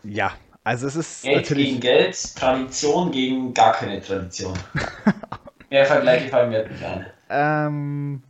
[0.04, 0.32] ja,
[0.62, 1.66] also es ist Geld natürlich.
[1.66, 4.56] gegen Geld, Tradition gegen gar keine Tradition.
[5.70, 7.06] Mehr Vergleiche fallen mir nicht ein.
[7.28, 8.22] Ähm,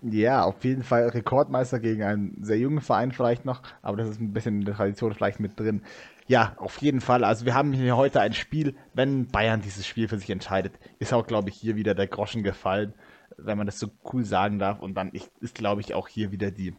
[0.00, 4.20] ja, auf jeden Fall Rekordmeister gegen einen sehr jungen Verein vielleicht noch, aber das ist
[4.20, 5.82] ein bisschen in der Tradition vielleicht mit drin.
[6.28, 7.24] Ja, auf jeden Fall.
[7.24, 11.12] Also wir haben hier heute ein Spiel, wenn Bayern dieses Spiel für sich entscheidet, ist
[11.12, 12.94] auch, glaube ich, hier wieder der Groschen gefallen,
[13.36, 14.78] wenn man das so cool sagen darf.
[14.78, 16.74] Und dann ist, glaube ich, auch hier wieder die,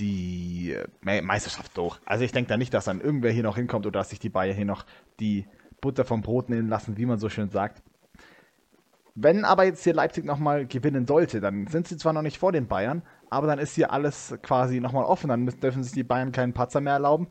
[0.00, 2.00] die Me- Meisterschaft durch.
[2.04, 4.30] Also ich denke da nicht, dass dann irgendwer hier noch hinkommt oder dass sich die
[4.30, 4.84] Bayern hier noch
[5.20, 5.46] die
[5.80, 7.82] Butter vom Brot nehmen lassen, wie man so schön sagt.
[9.14, 12.52] Wenn aber jetzt hier Leipzig nochmal gewinnen sollte, dann sind sie zwar noch nicht vor
[12.52, 15.28] den Bayern, aber dann ist hier alles quasi nochmal offen.
[15.28, 17.28] Dann dürfen sich die Bayern keinen Patzer mehr erlauben.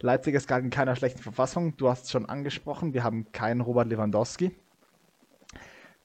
[0.00, 1.76] Leipzig ist gerade in keiner schlechten Verfassung.
[1.76, 2.94] Du hast es schon angesprochen.
[2.94, 4.52] Wir haben keinen Robert Lewandowski.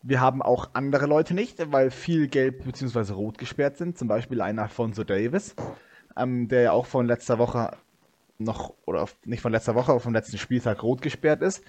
[0.01, 3.13] Wir haben auch andere Leute nicht, weil viel gelb bzw.
[3.13, 3.97] rot gesperrt sind.
[3.97, 5.55] Zum Beispiel ein Alfonso Davis,
[6.15, 7.71] ähm, der ja auch von letzter Woche
[8.37, 11.63] noch, oder nicht von letzter Woche, aber vom letzten Spieltag rot gesperrt ist.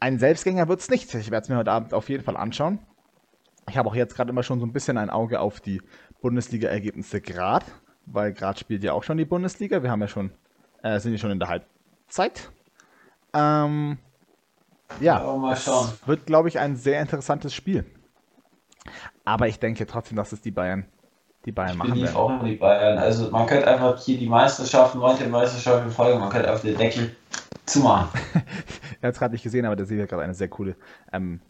[0.00, 1.14] Ein Selbstgänger wird es nicht.
[1.14, 2.80] Ich werde es mir heute Abend auf jeden Fall anschauen.
[3.68, 5.80] Ich habe auch jetzt gerade immer schon so ein bisschen ein Auge auf die
[6.20, 7.64] Bundesliga-Ergebnisse Grad,
[8.04, 9.82] weil Grad spielt ja auch schon die Bundesliga.
[9.82, 10.32] Wir haben ja schon,
[10.82, 12.50] äh, sind ja schon in der Halbzeit.
[13.32, 13.98] Ähm,
[15.00, 15.88] ja, Aber mal es schauen.
[16.06, 17.84] wird, glaube ich, ein sehr interessantes Spiel.
[19.24, 20.86] Aber ich denke trotzdem, dass es die Bayern,
[21.46, 22.16] die Bayern Ich machen bin werden.
[22.16, 22.98] auch in die Bayern.
[22.98, 26.76] Also man könnte einfach hier die Meisterschaft, neunte Meisterschaft in Folge, man könnte auf den
[26.76, 27.16] Deckel
[27.66, 28.08] zumachen.
[29.00, 30.76] Er hat es gerade nicht gesehen, aber der sieht ja gerade eine sehr coole
[31.12, 31.40] ähm,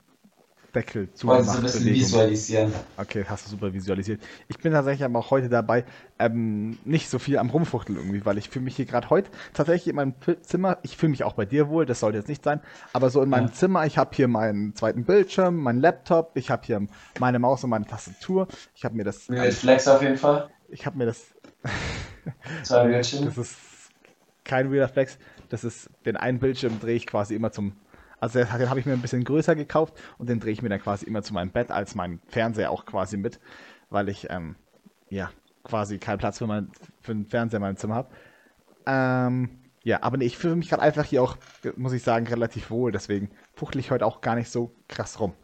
[0.75, 2.73] Deckel zu Wollte so ein bisschen visualisieren.
[2.97, 4.21] Okay, hast du super visualisiert.
[4.49, 5.85] Ich bin tatsächlich aber auch heute dabei,
[6.19, 9.89] ähm, nicht so viel am Rumfuchteln irgendwie, weil ich fühle mich hier gerade heute tatsächlich
[9.89, 12.61] in meinem Zimmer, ich fühle mich auch bei dir wohl, das sollte jetzt nicht sein,
[12.93, 13.53] aber so in meinem Ja.
[13.53, 16.87] Zimmer, ich habe hier meinen zweiten Bildschirm, meinen Laptop, ich habe hier
[17.21, 20.51] meine Maus und meine Tastatur, ich habe mir das, Mit Flex auf jeden Fall.
[20.69, 21.27] ich habe mir das,
[22.63, 23.27] Zwei Bildschirme.
[23.27, 23.57] das ist
[24.45, 27.73] kein Reader Flex, das ist, den einen Bildschirm drehe ich quasi immer zum,
[28.25, 30.81] also den habe ich mir ein bisschen größer gekauft und den drehe ich mir dann
[30.81, 33.41] quasi immer zu meinem Bett als mein Fernseher auch quasi mit,
[33.91, 34.57] weil ich, ähm,
[35.11, 35.31] ja,
[35.65, 38.11] quasi keinen Platz für, mein, für einen Fernseher in meinem Zimmer habe.
[38.87, 41.39] Ähm, ja, aber nee, ich fühle mich gerade einfach hier auch,
[41.77, 45.35] muss ich sagen, relativ wohl, deswegen fuchtel ich heute auch gar nicht so krass rum.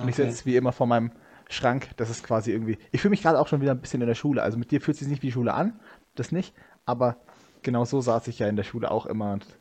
[0.00, 0.16] Und ich Okay.
[0.16, 1.12] sitze wie immer vor meinem
[1.48, 1.90] Schrank.
[1.96, 2.78] Das ist quasi irgendwie.
[2.92, 4.42] Ich fühle mich gerade auch schon wieder ein bisschen in der Schule.
[4.42, 5.80] Also mit dir fühlt es sich nicht wie Schule an.
[6.14, 6.54] Das nicht.
[6.84, 7.16] Aber
[7.62, 9.57] genau so saß ich ja in der Schule auch immer und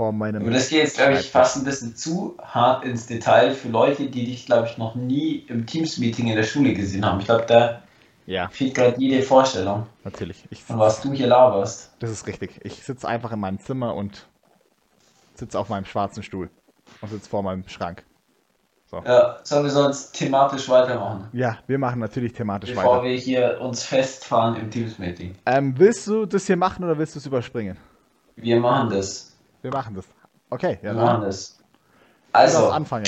[0.00, 0.40] vor meinem.
[0.40, 4.06] Aber das geht jetzt, glaube ich, fast ein bisschen zu hart ins Detail für Leute,
[4.06, 7.20] die dich, glaube ich, noch nie im Teams-Meeting in der Schule gesehen haben.
[7.20, 7.82] Ich glaube, da
[8.24, 10.46] Ja, fehlt gerade jede Vorstellung, natürlich.
[10.48, 11.90] Ich, von was du hier laberst.
[11.98, 12.60] das ist richtig.
[12.64, 14.26] Ich sitze einfach in meinem Zimmer und
[15.34, 16.48] sitze auf meinem schwarzen Stuhl
[17.02, 18.02] und sitze vor meinem Schrank.
[19.04, 21.28] Ja, sollen wir sonst thematisch weitermachen?
[21.34, 23.04] Ja, wir machen natürlich thematisch Bevor weiter.
[23.04, 25.34] wir hier uns festfahren im Teams-Meeting.
[25.44, 27.76] Ähm, willst du das hier machen oder willst du es überspringen?
[28.36, 29.29] Wir machen das.
[29.62, 30.06] Wir machen das.
[30.50, 31.58] Okay, ja, Wir machen das.
[32.32, 33.06] Also, anfangen.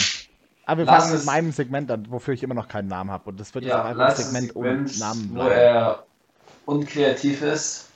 [0.65, 3.31] Aber wir fangen mit meinem Segment an, wofür ich immer noch keinen Namen habe.
[3.31, 5.51] Und das wird jetzt auch ja, einfach ein das Segment ohne Segment, Namen wo bleiben.
[5.51, 6.07] er
[6.67, 7.89] unkreativ ist.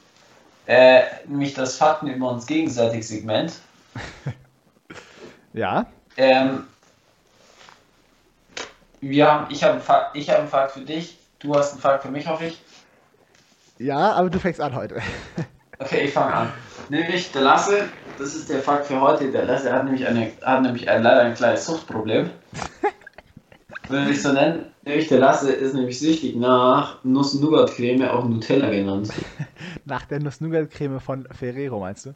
[0.67, 3.53] Äh, nämlich das Fakten über uns gegenseitig Segment.
[5.53, 6.67] Ja, Ähm,
[9.01, 11.81] wir haben, ich habe einen, Fakt, ich hab einen Fakt für dich, du hast einen
[11.81, 12.63] Fakt für mich, hoffe ich.
[13.79, 15.01] ja, aber du fängst an heute.
[15.79, 16.53] Okay, ich fange an.
[16.89, 19.31] Nämlich der Lasse, das ist der Fakt für heute.
[19.31, 22.31] Der Lasse hat nämlich, eine, hat nämlich ein, leider ein kleines Suchtproblem.
[23.89, 24.67] Würde ich so nennen.
[24.85, 29.11] Nämlich der Lasse ist nämlich süchtig nach Nuss-Nougat-Creme, auch Nutella genannt.
[29.85, 32.15] Nach der Nuss-Nougat-Creme von Ferrero, meinst du?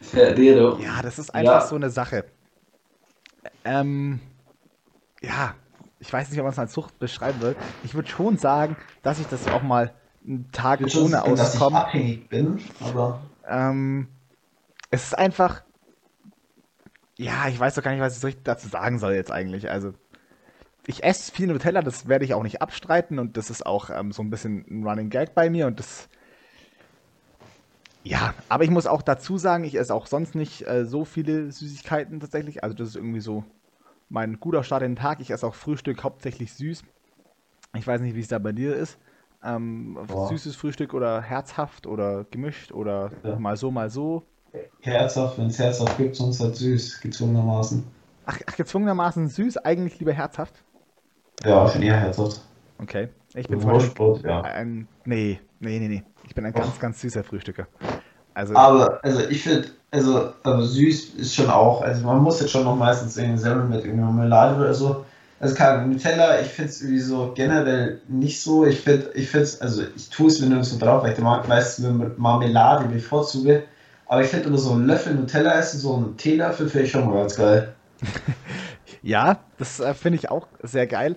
[0.00, 0.78] Ferrero.
[0.78, 1.66] Ja, das ist einfach Ja.
[1.66, 2.24] so eine Sache.
[3.64, 4.20] Ähm,
[5.22, 5.54] ja,
[5.98, 7.56] ich weiß nicht, ob man es als Sucht beschreiben will.
[7.82, 9.92] Ich würde schon sagen, dass ich das auch mal
[10.26, 14.08] einen Tag Ich ohne sagen, dass ich abhängig bin, aber Ähm,
[14.90, 15.62] es ist einfach.
[17.16, 19.70] Ja, ich weiß doch gar nicht, was ich richtig dazu sagen soll jetzt eigentlich.
[19.70, 19.92] Also,
[20.86, 24.12] ich esse viel Nutella, das werde ich auch nicht abstreiten und das ist auch ähm,
[24.12, 26.08] so ein bisschen ein Running Gag bei mir und das.
[28.02, 31.50] Ja, aber ich muss auch dazu sagen, ich esse auch sonst nicht äh, so viele
[31.50, 32.62] Süßigkeiten tatsächlich.
[32.64, 33.44] Also, das ist irgendwie so
[34.08, 35.20] mein guter Start in den Tag.
[35.20, 36.82] Ich esse auch Frühstück hauptsächlich süß.
[37.76, 38.98] Ich weiß nicht, wie es da bei dir ist.
[39.44, 43.36] Ähm, süßes Frühstück oder herzhaft oder gemischt oder Ja.
[43.36, 44.22] mal so, mal so.
[44.80, 47.84] Herzhaft, wenn es herzhaft gibt, sonst halt süß, gezwungenermaßen.
[48.26, 50.62] Ach, ach, gezwungenermaßen süß, eigentlich lieber herzhaft.
[51.44, 52.40] Ja, schon eher herzhaft.
[52.78, 53.08] Okay.
[53.34, 54.42] Ich bin Wurstbrot, ja.
[54.42, 54.88] ein.
[55.04, 56.02] Nee, nee, nee, nee.
[56.26, 56.60] Ich bin ein Och.
[56.60, 57.66] ganz, ganz süßer Frühstücker.
[58.32, 62.50] Also, Aber, also ich finde, also, aber süß ist schon auch, also man muss jetzt
[62.50, 65.04] schon noch meistens irgendwie Semmeln mit irgendwie Marmelade oder so.
[65.40, 68.64] Also kein Nutella, ich finde es irgendwie so generell nicht so.
[68.64, 72.18] Ich finde, ich also ich tue es mir nur so drauf, weil ich meistens mit
[72.18, 73.64] Marmelade bevorzuge.
[74.06, 77.06] Aber ich finde immer so einen Löffel Nutella essen, so einen Teelöffel, finde ich schon
[77.06, 77.74] mal ganz geil.
[79.02, 81.16] ja, das äh, finde ich auch sehr geil.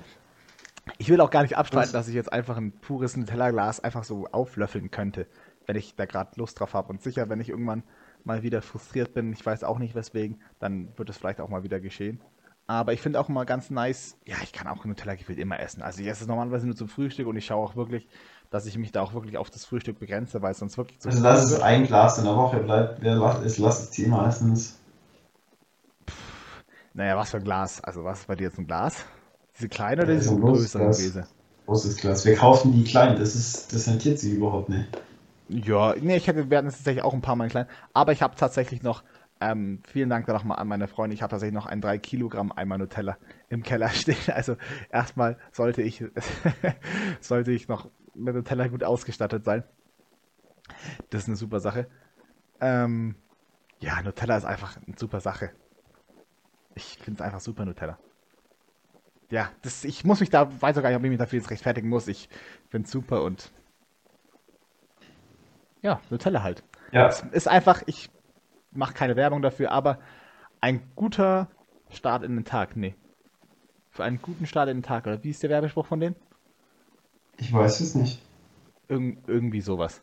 [0.97, 1.91] Ich will auch gar nicht abstreiten, Was?
[1.91, 5.27] dass ich jetzt einfach ein pures Nutella-Glas einfach so auflöffeln könnte,
[5.65, 6.89] wenn ich da gerade Lust drauf habe.
[6.89, 7.84] Und sicher, wenn ich irgendwann
[8.23, 11.63] mal wieder frustriert bin, ich weiß auch nicht weswegen, dann wird es vielleicht auch mal
[11.63, 12.21] wieder geschehen.
[12.67, 15.82] Aber ich finde auch immer ganz nice, ja, ich kann auch Nutella gefühlt immer essen.
[15.82, 18.08] Also ich esse es normalerweise nur zum Frühstück und ich schaue auch wirklich,
[18.49, 21.10] dass ich mich da auch wirklich auf das Frühstück begrenze, weil es sonst wirklich zu
[21.10, 21.63] Also es wird.
[21.63, 24.77] ein Glas in der Woche bleibt, wer lacht, ist, lasst es die meistens.
[26.93, 27.82] Naja, was für ein Glas?
[27.82, 29.06] Also was ist bei dir jetzt ein Glas?
[29.56, 30.89] Diese kleine oder Ja, diese größere Glas.
[30.89, 31.27] Gläser?
[31.67, 32.25] Großes Glas.
[32.25, 34.88] Wir kaufen die kleinen, das ist, das rentiert sich überhaupt nicht.
[35.49, 37.67] Ja, nee, ich hätte, wir hatten es tatsächlich auch ein paar Mal klein.
[37.93, 39.03] Aber ich habe tatsächlich noch,
[39.39, 42.52] ähm, vielen Dank da nochmal an meine Freunde, ich habe tatsächlich noch ein 3 Kilogramm
[42.52, 43.17] Eimer Nutella
[43.50, 44.17] im Keller stehen.
[44.34, 44.58] Also
[44.91, 46.04] erstmal sollte ich,
[47.21, 49.63] sollte ich noch mit Nutella gut ausgestattet sein.
[51.10, 51.88] Das ist eine super Sache.
[52.60, 53.15] Ähm,
[53.80, 55.52] ja, Nutella ist einfach eine super Sache.
[56.76, 57.97] Ich finde es einfach super, Nutella.
[59.30, 61.50] Ja, das, ich muss mich da, weiß auch gar nicht, ob ich mich dafür jetzt
[61.52, 62.08] rechtfertigen muss.
[62.08, 62.30] Ich
[62.69, 63.52] finde es super und
[65.82, 66.63] ja, Nutella halt.
[66.91, 68.10] Ja, Es ist einfach, ich
[68.78, 70.00] mache keine Werbung dafür, aber
[70.62, 71.48] ein guter
[71.90, 72.96] Start in den Tag, nee.
[73.92, 76.16] Für einen guten Start in den Tag, oder wie ist der Werbespruch von denen?
[77.38, 78.22] ich weiß es nicht.
[78.88, 80.02] Irgend, irgendwie sowas.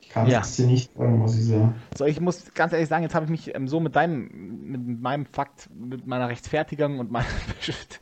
[0.00, 0.40] Ich kann Ja.
[0.40, 1.74] es dir nicht sagen, muss ich sagen.
[1.96, 4.28] So, ich muss ganz ehrlich sagen, jetzt habe ich mich ähm, so mit deinem,
[4.70, 7.26] mit meinem Fakt, mit meiner Rechtfertigung und meinem
[7.58, 8.00] Beschütz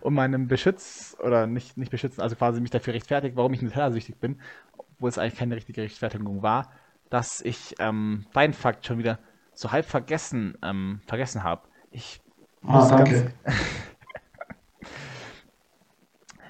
[0.00, 4.18] und meinem Beschütz, oder nicht, nicht beschützen, also quasi mich dafür rechtfertigt, warum ich Nutella-süchtig
[4.18, 4.40] bin,
[4.76, 6.70] obwohl es eigentlich keine richtige Rechtfertigung war,
[7.10, 9.18] dass ich ähm, deinen Fakt schon wieder
[9.54, 11.62] so halb vergessen, ähm, vergessen habe.
[11.90, 12.20] Ich
[12.66, 13.34] Ah, muss ganz, danke.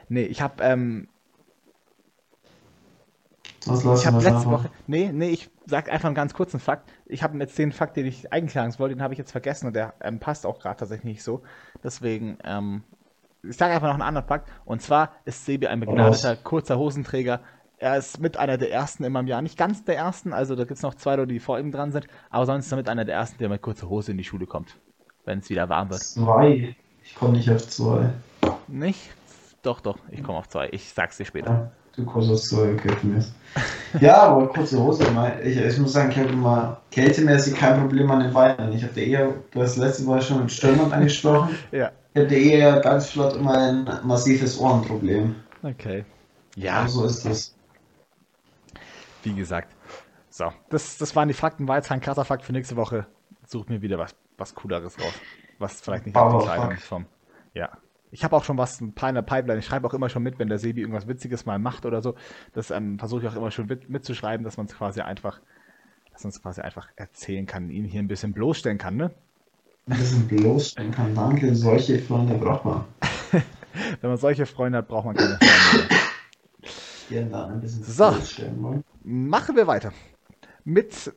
[0.08, 1.08] nee, ich habe ähm,
[3.66, 4.50] Was Ich habe letzte.
[4.50, 4.70] Woche.
[4.86, 6.90] Nee, nee, ich sag einfach einen ganz kurzen Fakt.
[7.06, 9.68] Ich habe jetzt den Fakt, den ich eigentlich sagen wollte, den habe ich jetzt vergessen
[9.68, 11.42] und der ähm, passt auch gerade tatsächlich nicht so.
[11.82, 12.84] Deswegen, ähm,
[13.42, 14.50] ich sage einfach noch einen anderen Fakt.
[14.64, 17.40] Und zwar ist Sebi ein begnadeter kurzer Hosenträger.
[17.78, 19.42] Er ist mit einer der ersten in meinem Jahr.
[19.42, 22.06] Nicht ganz der ersten, also da gibt es noch zwei, die vor ihm dran sind.
[22.30, 24.46] Aber sonst ist er mit einer der ersten, der mit kurzer Hose in die Schule
[24.46, 24.76] kommt.
[25.24, 26.02] Wenn es wieder warm wird.
[26.02, 26.76] Zwei.
[27.02, 28.10] Ich komme nicht auf zwei.
[28.68, 29.10] Nicht?
[29.62, 30.68] Doch, doch, ich komme auf zwei.
[30.72, 31.50] Ich sag's dir später.
[31.50, 32.92] Ja, du kommst auf zwei, okay.
[34.00, 35.04] Ja, aber kurze Hose.
[35.42, 38.72] Ich, ich muss sagen, ich habe immer kältemäßig kein Problem an den Beinen.
[38.72, 41.56] Ich habe eher, du hast letzte Woche schon mit Stürmern angesprochen.
[41.72, 41.90] Ja.
[42.16, 45.34] Ich hatte eher ganz flott immer ein massives Ohrenproblem.
[45.62, 46.04] Okay.
[46.56, 47.53] Ja, Ja, so ist das.
[49.24, 49.74] Wie gesagt.
[50.28, 51.68] So, das, das waren die Fakten.
[51.68, 53.06] War jetzt kein krasser Fakt für nächste Woche.
[53.46, 55.14] Such mir wieder was, was Cooleres raus.
[55.58, 56.48] Was vielleicht nicht auf die.
[56.48, 57.06] Kleidung vom.
[57.54, 57.78] Ja.
[58.10, 59.58] Ich habe auch schon was, ein paar in der Pipeline.
[59.58, 62.14] Ich schreibe auch immer schon mit, wenn der Sebi irgendwas Witziges mal macht oder so.
[62.52, 65.40] Das ähm, versuche ich auch immer schon mit, mitzuschreiben, dass man es quasi einfach,
[66.12, 69.10] dass man es quasi einfach erzählen kann, ihn hier ein bisschen bloßstellen kann, ne?
[69.86, 71.14] Ein bisschen bloßstellen kann.
[71.14, 72.84] Danke, solche Freunde braucht man.
[74.00, 76.03] Wenn man solche Freunde hat, braucht man keine Freunde.
[77.10, 78.14] Ein bisschen So.
[79.02, 79.92] Machen wir weiter.
[80.64, 81.12] Mit,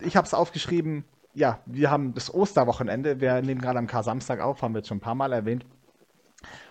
[0.00, 3.20] ich habe es aufgeschrieben, ja, wir haben das Osterwochenende.
[3.20, 5.66] Wir nehmen gerade am Kar-Samstag auf, haben wir jetzt schon ein paar Mal erwähnt.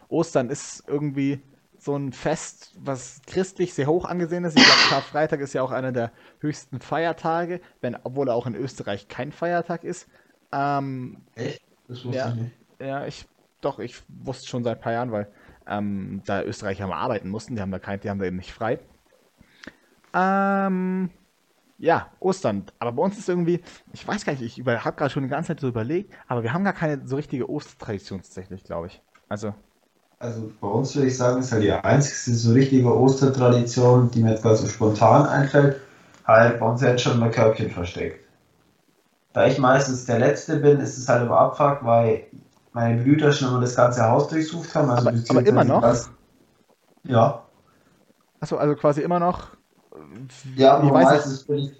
[0.09, 1.39] Ostern ist irgendwie
[1.77, 4.57] so ein Fest, was christlich sehr hoch angesehen ist.
[4.57, 8.55] Ich glaube, Karfreitag ist ja auch einer der höchsten Feiertage, wenn, obwohl er auch in
[8.55, 10.07] Österreich kein Feiertag ist.
[10.51, 11.61] Ähm, Echt?
[11.87, 12.29] Das wusste Ja.
[12.29, 12.51] ich nicht.
[12.81, 13.27] ja, ich,
[13.61, 15.27] doch, ich wusste schon seit ein paar Jahren, weil
[15.67, 18.53] ähm, da Österreicher mal arbeiten mussten, die haben da kein, die haben da eben nicht
[18.53, 18.79] frei.
[20.13, 21.09] Ähm,
[21.77, 22.65] ja, Ostern.
[22.79, 25.49] Aber bei uns ist irgendwie, ich weiß gar nicht, ich habe gerade schon die ganze
[25.49, 29.01] Zeit so überlegt, aber wir haben gar keine so richtige Ostertradition tatsächlich, glaube ich.
[29.29, 29.53] Also,
[30.19, 34.31] Also bei uns würde ich sagen, ist halt die einzige so richtige Ostertradition, die mir
[34.31, 35.81] jetzt gerade so spontan einfällt,
[36.25, 38.19] halt bei uns jetzt schon mal Körbchen versteckt.
[39.33, 42.27] Da ich meistens der Letzte bin, ist es halt immer Abfuck, weil
[42.75, 44.89] meine Brüder schon immer das ganze Haus durchsucht haben.
[44.89, 45.81] Also Aber- aber immer die noch?
[45.81, 46.11] ganzen-
[47.05, 47.41] Ja.
[48.41, 49.47] achso, also quasi immer noch.
[50.57, 51.71] Ja, aber meistens, ich,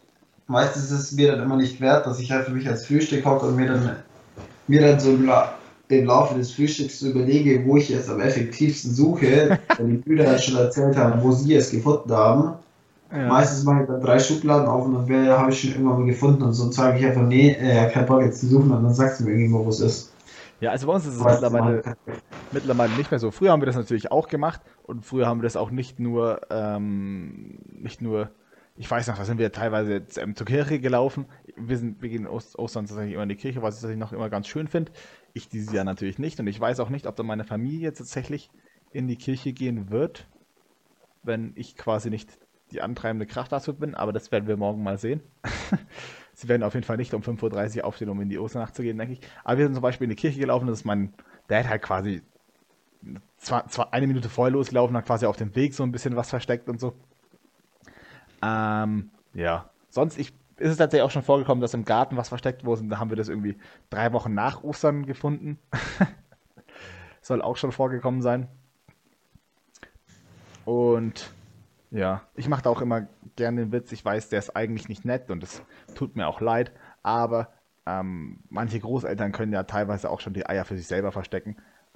[0.48, 3.26] meistens ist es mir dann immer nicht wert, dass ich halt für mich als Frühstück
[3.26, 3.98] hocke und mir dann,
[4.68, 5.54] mir dann so Gla
[5.90, 10.38] im Laufe des Frühstücks überlege, wo ich es am effektivsten suche, weil die Brüder ja
[10.38, 12.54] schon erzählt haben, wo sie es gefunden haben.
[13.12, 13.28] Ja.
[13.28, 16.42] Meistens mache ich dann drei Schubladen auf und dann habe ich schon irgendwann mal gefunden
[16.42, 19.20] und so zeige ich einfach, nee, äh, kein Bock jetzt zu suchen und dann sagst
[19.20, 20.12] du mir irgendwo, wo es ist.
[20.66, 21.96] Ja, also bei uns ist es mittlerweile,
[22.52, 23.30] mittlerweile nicht mehr so.
[23.30, 26.42] Früher haben wir das natürlich auch gemacht und früher haben wir das auch nicht nur,
[26.50, 28.32] ähm, nicht nur,
[28.76, 31.28] ich weiß noch, da sind wir teilweise jetzt, ähm, zur Kirche gelaufen.
[31.56, 34.32] Wir, sind, wir gehen Ost Ostern tatsächlich immer in die Kirche, was ich noch immer
[34.32, 34.92] ganz schön finde.
[35.34, 38.50] Ich dieses Jahr natürlich nicht und ich weiß auch nicht, ob dann meine Familie tatsächlich
[38.92, 40.28] in die Kirche gehen wird,
[41.22, 42.40] wenn ich quasi nicht
[42.72, 45.22] die antreibende Kraft dazu bin, aber das werden wir morgen mal sehen.
[46.36, 48.82] Sie werden auf jeden Fall nicht um 5.30 Uhr aufstehen, um in die Osternacht zu
[48.82, 49.22] gehen, denke ich.
[49.44, 51.14] Aber wir sind zum Beispiel in die Kirche gelaufen, das ist mein
[51.48, 52.22] Dad halt quasi
[53.38, 56.30] zwar, zwar eine Minute vorher losgelaufen, hat quasi auf dem Weg so ein bisschen was
[56.30, 56.94] versteckt und so.
[58.42, 59.70] Ähm, ja.
[59.90, 62.82] Sonst ich, ist es tatsächlich auch schon vorgekommen, dass im Garten was versteckt wurde.
[62.82, 63.58] Und da haben wir das irgendwie
[63.90, 65.58] drei Wochen nach Ostern gefunden.
[67.22, 68.48] Soll auch schon vorgekommen sein.
[70.66, 71.32] Und
[71.92, 73.92] ja, ich mache da auch immer gerne den Witz.
[73.92, 75.62] Ich weiß, der ist eigentlich nicht nett und es
[75.96, 76.72] tut mir auch leid,
[77.04, 77.50] aber
[77.86, 81.58] ähm, manche Großeltern können ja teilweise auch schon die Eier für sich selber verstecken.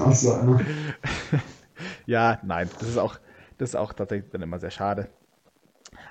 [0.00, 0.60] Auch so einer.
[2.06, 3.18] ja, nein, das ist auch,
[3.58, 5.08] das ist auch tatsächlich dann immer sehr schade.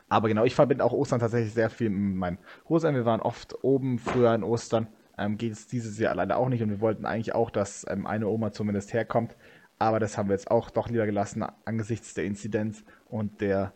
[0.07, 2.95] Aber genau, ich verbinde auch Ostern tatsächlich sehr viel mit meinen Großeltern.
[2.95, 4.87] Wir waren oft oben früher in Ostern.
[5.17, 8.05] Ähm, geht es dieses Jahr leider auch nicht und wir wollten eigentlich auch, dass ähm,
[8.05, 9.35] eine Oma zumindest herkommt.
[9.77, 13.73] Aber das haben wir jetzt auch doch lieber gelassen angesichts der Inzidenz und der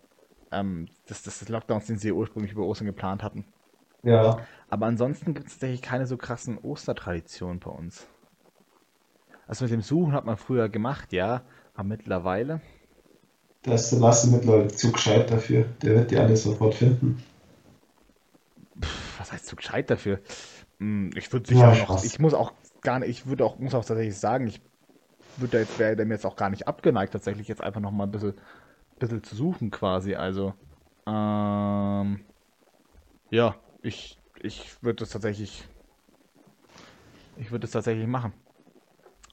[0.52, 3.46] ähm, des, des Lockdowns, den sie ursprünglich über Ostern geplant hatten.
[4.04, 4.40] Ja.
[4.70, 8.08] Aber ansonsten gibt es tatsächlich keine so krassen Ostertraditionen bei uns.
[9.48, 11.42] Also mit dem Suchen hat man früher gemacht, ja,
[11.74, 12.62] aber mittlerweile.
[13.64, 15.66] Da ist der Lasse mittlerweile zu gescheit dafür.
[15.82, 17.22] Der wird die alle sofort finden.
[18.80, 20.20] Pff, was heißt zu gescheit dafür?
[20.80, 23.74] Hm, ich würde sicher ja, noch, ich muss auch gar nicht, ich würde auch, muss
[23.74, 24.62] auch tatsächlich sagen, ich
[25.38, 28.12] wird da jetzt, wäre dem jetzt auch gar nicht abgeneigt, tatsächlich jetzt einfach nochmal ein
[28.12, 28.34] bisschen,
[29.00, 30.16] bisschen zu suchen quasi.
[30.16, 30.54] Also,
[31.08, 32.22] ähm,
[33.30, 35.68] ja, ich, ich würde das tatsächlich,
[37.38, 38.34] ich würde das tatsächlich machen.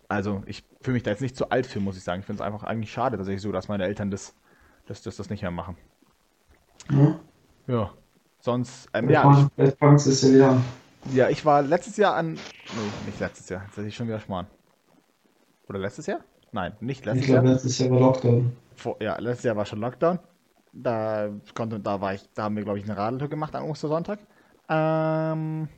[0.08, 2.20] Also, ich fühle mich da jetzt nicht zu alt für, muss ich sagen.
[2.20, 4.34] Ich finde es einfach eigentlich schade, tatsächlich so, dass meine Eltern das,
[4.86, 5.76] das, das, das nicht mehr machen.
[6.90, 7.20] Ja.
[7.66, 7.92] Ja.
[8.38, 9.50] Sonst, ähm, ja.
[9.56, 12.40] Ich, ja, ich war letztes Jahr an, nee,
[13.06, 14.46] nicht letztes Jahr, jetzt ist ich schon wieder schmarrn.
[15.68, 16.20] Oder letztes Jahr?
[16.52, 17.44] Nein, nicht letztes ich Jahr.
[17.44, 18.52] letztes Jahr war Lockdown.
[18.74, 20.18] Vor, ja, letztes Jahr war schon Lockdown.
[20.72, 24.18] Da konnte, da war ich, da haben wir, glaube ich, eine Radeltour gemacht am Ostersonntag.
[24.68, 25.68] Ähm,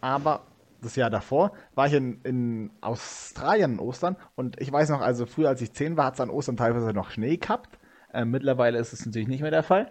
[0.00, 0.42] aber
[0.80, 5.26] das Jahr davor war ich in, in Australien in Ostern und ich weiß noch, also
[5.26, 7.78] früher als ich 10 war, hat es an Ostern teilweise noch Schnee gehabt.
[8.12, 9.90] Ähm, mittlerweile ist es natürlich nicht mehr der Fall.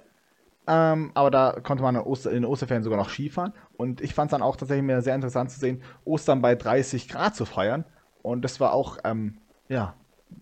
[0.66, 3.54] Ähm, aber da konnte man in, Oster, in den Osterferien sogar noch Skifahren.
[3.76, 7.10] Und ich fand es dann auch tatsächlich mehr sehr interessant zu sehen, Ostern bei 30
[7.10, 7.84] Grad zu feiern.
[8.24, 9.38] Und das war auch, ähm,
[9.70, 9.94] ja,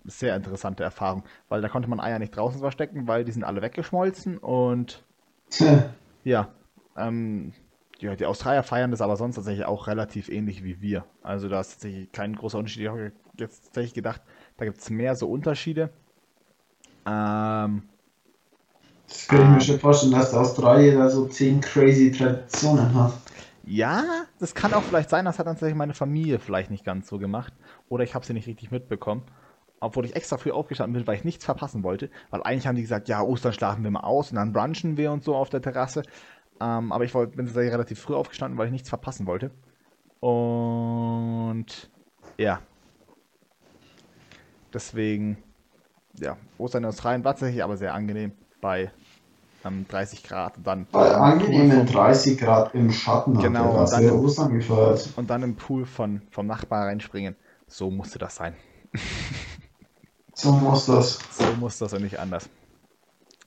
[0.05, 3.61] sehr interessante Erfahrung, weil da konnte man Eier nicht draußen verstecken, weil die sind alle
[3.61, 5.03] weggeschmolzen und
[6.23, 6.47] ja,
[6.95, 7.51] ähm,
[7.99, 11.05] ja, die Australier feiern das aber sonst tatsächlich auch relativ ähnlich wie wir.
[11.21, 12.83] Also da ist tatsächlich kein großer Unterschied.
[12.83, 14.21] Ich habe jetzt tatsächlich gedacht,
[14.57, 15.89] da gibt es mehr so Unterschiede.
[17.05, 17.83] Ähm,
[19.07, 23.13] das kann ich mir schon vorstellen, dass Australien da so zehn crazy Traditionen hat.
[23.63, 27.07] Ja, das kann auch vielleicht sein, das hat dann tatsächlich meine Familie vielleicht nicht ganz
[27.07, 27.53] so gemacht.
[27.89, 29.23] Oder ich habe sie nicht richtig mitbekommen.
[29.79, 32.09] Obwohl ich extra früh aufgestanden bin, weil ich nichts verpassen wollte.
[32.29, 35.11] Weil eigentlich haben die gesagt, ja, Ostern schlafen wir mal aus und dann brunchen wir
[35.11, 36.03] und so auf der Terrasse.
[36.59, 39.51] Ähm, aber ich bin tatsächlich relativ früh aufgestanden, weil ich nichts verpassen wollte.
[40.19, 41.89] Und
[42.37, 42.61] ja.
[44.73, 45.37] Deswegen,
[46.19, 48.91] ja, Ostern in Australien war tatsächlich aber sehr angenehm bei
[49.65, 50.87] ähm, 30 Grad und dann.
[50.91, 55.09] Bei angenehmen 30 Grad im Schatten genau, hat er und dann, gefeiert.
[55.15, 57.35] Und dann im Pool von, vom Nachbar reinspringen.
[57.67, 58.55] So musste das sein.
[60.33, 61.19] so muss das.
[61.31, 62.49] So muss das und nicht anders.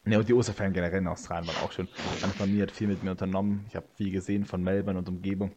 [0.06, 1.88] Ne, und die Osterferien generell in Australien waren auch schön.
[2.20, 3.64] Meine Familie hat viel mit mir unternommen.
[3.68, 5.52] Ich habe viel gesehen von Melbourne und Umgebung.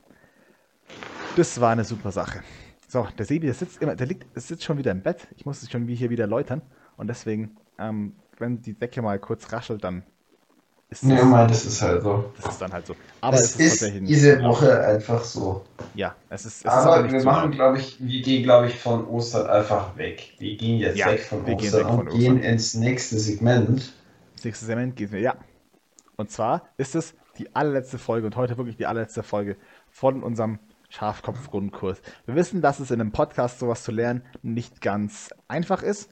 [1.36, 2.44] Das war eine super Sache.
[2.88, 5.28] So, der Sebi, der sitzt immer, der liegt, sitzt schon wieder im Bett.
[5.36, 6.62] Ich muss es schon wie hier wieder läutern.
[6.96, 10.04] Und deswegen, ähm, wenn die Decke mal kurz raschelt, dann
[10.90, 12.32] ist das, ja, mein, das ist halt so.
[12.38, 12.96] Das ist dann halt so.
[13.20, 15.66] Aber es, ist, ist diese Woche einfach so.
[15.96, 16.66] Ja, es ist.
[16.66, 20.34] Es aber ist wir machen, glaube ich, wir gehen, glaube ich, von Ostern einfach weg.
[20.40, 23.94] Wir gehen jetzt ja, weg von Ostern gehen weg von und gehen ins nächste Segment.
[24.36, 25.36] Das nächste Segment gehen wir, ja.
[26.16, 29.58] Und zwar ist es die allerletzte Folge und heute wirklich die allerletzte Folge
[29.90, 30.60] von unserem
[30.90, 32.02] Schafkopf-Grundkurs.
[32.26, 36.10] Wir wissen, dass es in einem Podcast sowas zu lernen nicht ganz einfach ist.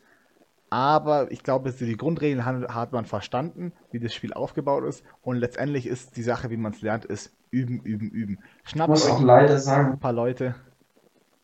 [0.76, 5.06] Aber ich glaube, die Grundregeln hat man verstanden, wie das Spiel aufgebaut ist.
[5.22, 8.40] Und letztendlich ist die Sache, wie man es lernt, ist üben, üben, üben.
[8.66, 10.54] Schnappt ich muss auch leider sagen, ein paar Leute.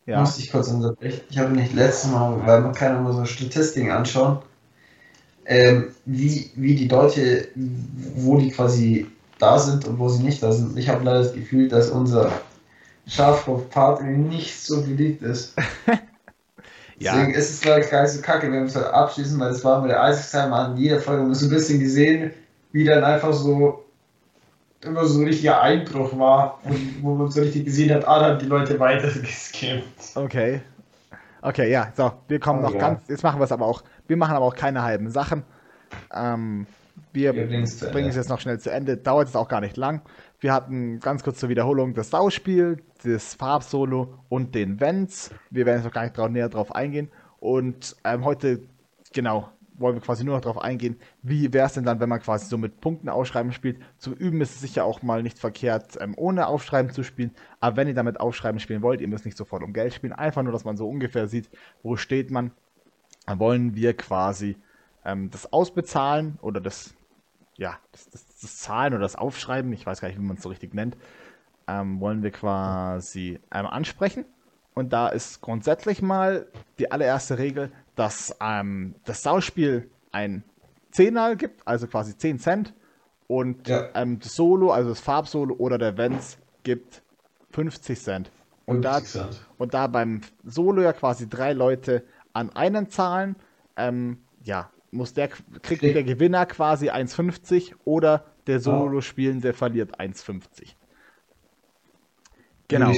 [0.06, 0.20] Ja.
[0.20, 1.22] Muss ich kurz unterbrechen.
[1.30, 4.40] Ich habe nicht letztes Mal, weil man kann immer so Statistiken anschauen,
[5.46, 9.08] ähm, wie, wie die Leute, wo die quasi
[9.40, 10.78] da sind und wo sie nicht da sind.
[10.78, 12.34] Ich habe leider das Gefühl, dass unser
[13.08, 15.56] Schafkopf-Part nicht so beliebt ist.
[17.02, 17.14] ja.
[17.14, 19.50] Deswegen ist es, glaube ich, gar nicht so kacke, wenn wir es halt abschließen, weil
[19.50, 22.32] das war mit der Eisigstein mal in jeder Folge so ein bisschen gesehen,
[22.72, 23.86] wie dann einfach so
[24.84, 28.40] immer so ein richtiger Einbruch war und wo man so richtig gesehen hat, ah, dann
[28.40, 30.16] die Leute weiter geskippt.
[30.16, 30.62] Okay.
[31.44, 32.80] Okay, ja, so, wir kommen oh, noch ja.
[32.80, 35.44] ganz, jetzt machen wir es aber auch, wir machen aber auch keine halben Sachen.
[36.14, 36.68] Ähm,
[37.14, 37.64] wir, wir bringen
[38.10, 40.02] es jetzt noch schnell zu Ende, dauert es auch gar nicht lang.
[40.40, 45.32] Wir hatten ganz kurz zur Wiederholung das Sauspiel, das Farbsolo und den Vents.
[45.50, 47.10] Wir werden jetzt noch gar nicht drauf, näher drauf eingehen.
[47.40, 48.62] Und ähm, heute,
[49.14, 49.50] genau,
[49.82, 52.46] wollen wir quasi nur noch darauf eingehen, wie wäre es denn dann, wenn man quasi
[52.46, 53.82] so mit Punkten Aufschreiben spielt.
[53.98, 57.32] Zum Üben ist es sicher auch mal nicht verkehrt, ähm, ohne Aufschreiben zu spielen.
[57.60, 60.14] Aber wenn ihr damit Aufschreiben spielen wollt, ihr müsst nicht sofort um Geld spielen.
[60.14, 61.50] Einfach nur, dass man so ungefähr sieht,
[61.84, 62.52] wo steht man.
[63.26, 64.58] Dann wollen wir quasi
[65.06, 66.94] ähm, das Ausbezahlen oder das,
[67.58, 70.44] ja, das, das, das, Zahlen oder das Aufschreiben, ich weiß gar nicht, wie man es
[70.44, 70.98] so richtig nennt,
[71.72, 74.26] ähm, wollen wir quasi ähm, ansprechen.
[74.74, 76.48] Und da ist grundsätzlich mal
[76.80, 80.44] die allererste Regel, dass ähm, das Sauspiel ein
[80.92, 82.74] Zehner gibt, also quasi 10 Cent.
[83.28, 83.90] Und ja.
[83.96, 87.02] ähm, das Solo, also das Farbsolo oder der Vents gibt
[87.52, 88.32] 50 Cent.
[88.66, 89.48] Und, 50 da, Cent.
[89.58, 92.04] und da beim Solo ja quasi drei Leute
[92.34, 93.36] an einen zahlen,
[93.78, 95.30] ähm, ja, muss der,
[95.62, 100.74] kriegt der Gewinner quasi 1,50 oder der Solo-Spielende verliert 1,50.
[102.72, 102.92] Genau.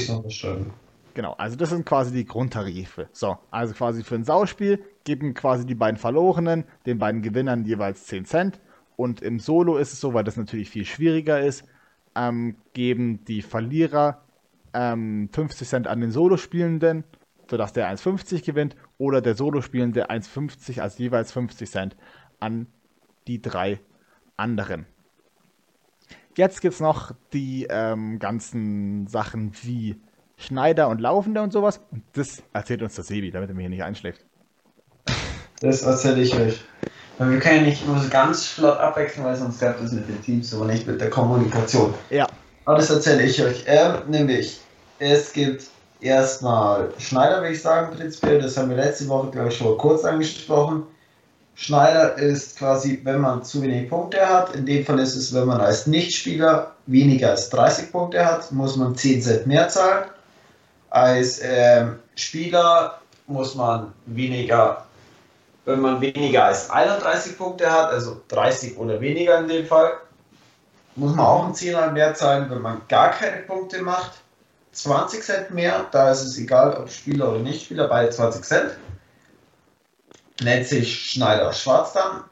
[1.15, 3.07] Genau, also das sind quasi die Grundtarife.
[3.11, 8.05] So, also quasi für ein Sauspiel geben quasi die beiden Verlorenen den beiden Gewinnern jeweils
[8.05, 8.59] 10 Cent.
[8.95, 11.65] Und im Solo ist es so, weil das natürlich viel schwieriger ist,
[12.15, 14.23] ähm, geben die Verlierer
[14.73, 17.03] ähm, 50 Cent an den Solospielenden,
[17.49, 21.95] sodass der 1,50 gewinnt, oder der Solospielende 1,50 als jeweils 50 Cent
[22.39, 22.67] an
[23.27, 23.79] die drei
[24.35, 24.87] anderen.
[26.35, 29.99] Jetzt gibt es noch die ähm, ganzen Sachen wie
[30.37, 31.79] Schneider und Laufende und sowas.
[31.91, 34.25] Und das erzählt uns der Sebi, damit er mir hier nicht einschläft.
[35.61, 36.59] Das erzähle ich euch.
[37.17, 40.07] Weil wir können ja nicht nur so ganz flott abwechseln, weil sonst klappt das mit
[40.09, 41.93] den Teams aber nicht mit der Kommunikation.
[42.09, 42.27] Ja.
[42.65, 43.63] Aber das erzähle ich euch.
[43.67, 44.59] Ähm, nämlich,
[44.97, 45.65] es gibt
[46.01, 48.41] erstmal Schneider, würde ich sagen, prinzipiell.
[48.41, 50.83] Das haben wir letzte Woche, glaube ich, schon kurz angesprochen.
[51.55, 54.55] Schneider ist quasi, wenn man zu wenig Punkte hat.
[54.55, 58.75] In dem Fall ist es, wenn man als Nichtspieler weniger als 30 Punkte hat, muss
[58.75, 60.05] man 10 Cent mehr zahlen.
[60.89, 64.85] Als ähm, Spieler muss man weniger,
[65.65, 69.93] wenn man weniger als 31 Punkte hat, also 30 oder weniger in dem Fall,
[70.95, 74.11] muss man auch ein Zehner mehr zahlen, wenn man gar keine Punkte macht.
[74.73, 78.71] 20 Cent mehr, da ist es egal, ob Spieler oder Nicht-Spieler, beide 20 Cent.
[80.41, 82.23] Nennt sich Schneider Schwarz dann.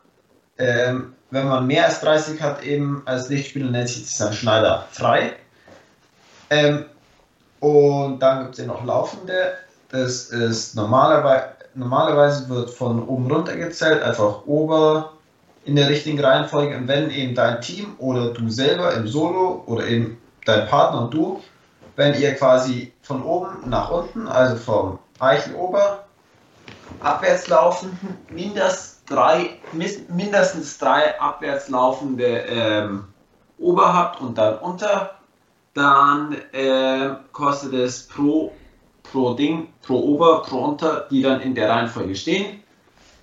[0.58, 4.88] Ähm, wenn man mehr als 30 hat, eben als Nichtspieler, nennt sich das dann Schneider
[4.92, 5.34] frei.
[6.50, 6.86] Ähm,
[7.60, 9.54] und dann gibt es ja noch laufende.
[9.90, 11.46] Das ist normalerweise,
[11.76, 15.14] normalerweise wird von oben runter gezählt, einfach ober
[15.64, 16.76] in der richtigen Reihenfolge.
[16.76, 21.14] Und wenn eben dein Team oder du selber im Solo oder eben dein Partner und
[21.14, 21.42] du,
[21.96, 26.06] wenn ihr quasi von oben nach unten, also vom Eichelober
[27.02, 27.98] abwärts laufen,
[28.30, 29.58] mindestens drei,
[30.08, 33.06] mindestens drei abwärts laufende ähm,
[33.58, 35.22] Ober habt und dann unter
[35.74, 38.54] dann äh, kostet es pro,
[39.04, 42.62] pro Ding, pro Ober, pro Unter, die dann in der Reihenfolge stehen,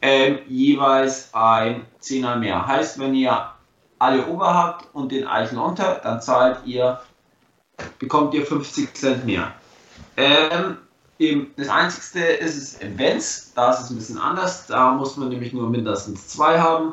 [0.00, 2.66] ähm, jeweils ein Zehner mehr.
[2.66, 3.50] Heißt, wenn ihr
[3.98, 7.00] alle Ober habt und den Eichel unter, dann zahlt ihr,
[7.98, 9.52] bekommt ihr 50 Cent mehr.
[10.16, 10.78] Ähm,
[11.56, 15.52] das einzigste ist es Benz, da ist es ein bisschen anders, da muss man nämlich
[15.52, 16.92] nur mindestens zwei haben.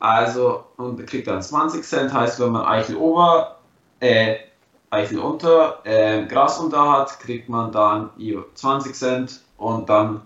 [0.00, 3.58] Also, und kriegt dann 20 Cent, heißt, wenn man Eichel Ober,
[4.00, 4.36] äh,
[4.88, 8.10] Eichel unter, äh, Gras unter hat, kriegt man dann
[8.54, 10.22] 20 Cent und dann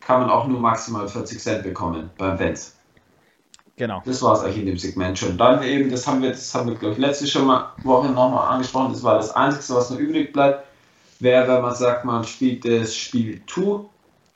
[0.00, 2.76] kann man auch nur maximal 40 Cent bekommen beim Fans.
[3.76, 4.02] Genau.
[4.04, 5.36] Das war es eigentlich in dem Segment schon.
[5.36, 8.52] Dann eben, das haben wir, das haben wir, glaube ich, letzte schon mal Woche nochmal
[8.52, 10.64] angesprochen, das war das Einzige, was noch übrig bleibt,
[11.20, 13.84] wäre, wenn man sagt, man spielt das Spiel 2.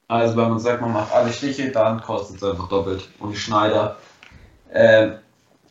[0.08, 3.08] Also wenn man sagt, man macht alle Stiche, dann kostet es einfach doppelt.
[3.18, 3.96] Und Schneider,
[4.70, 5.10] äh,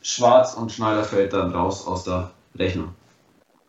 [0.02, 2.94] schwarz und Schneider fällt dann raus aus der Rechnung.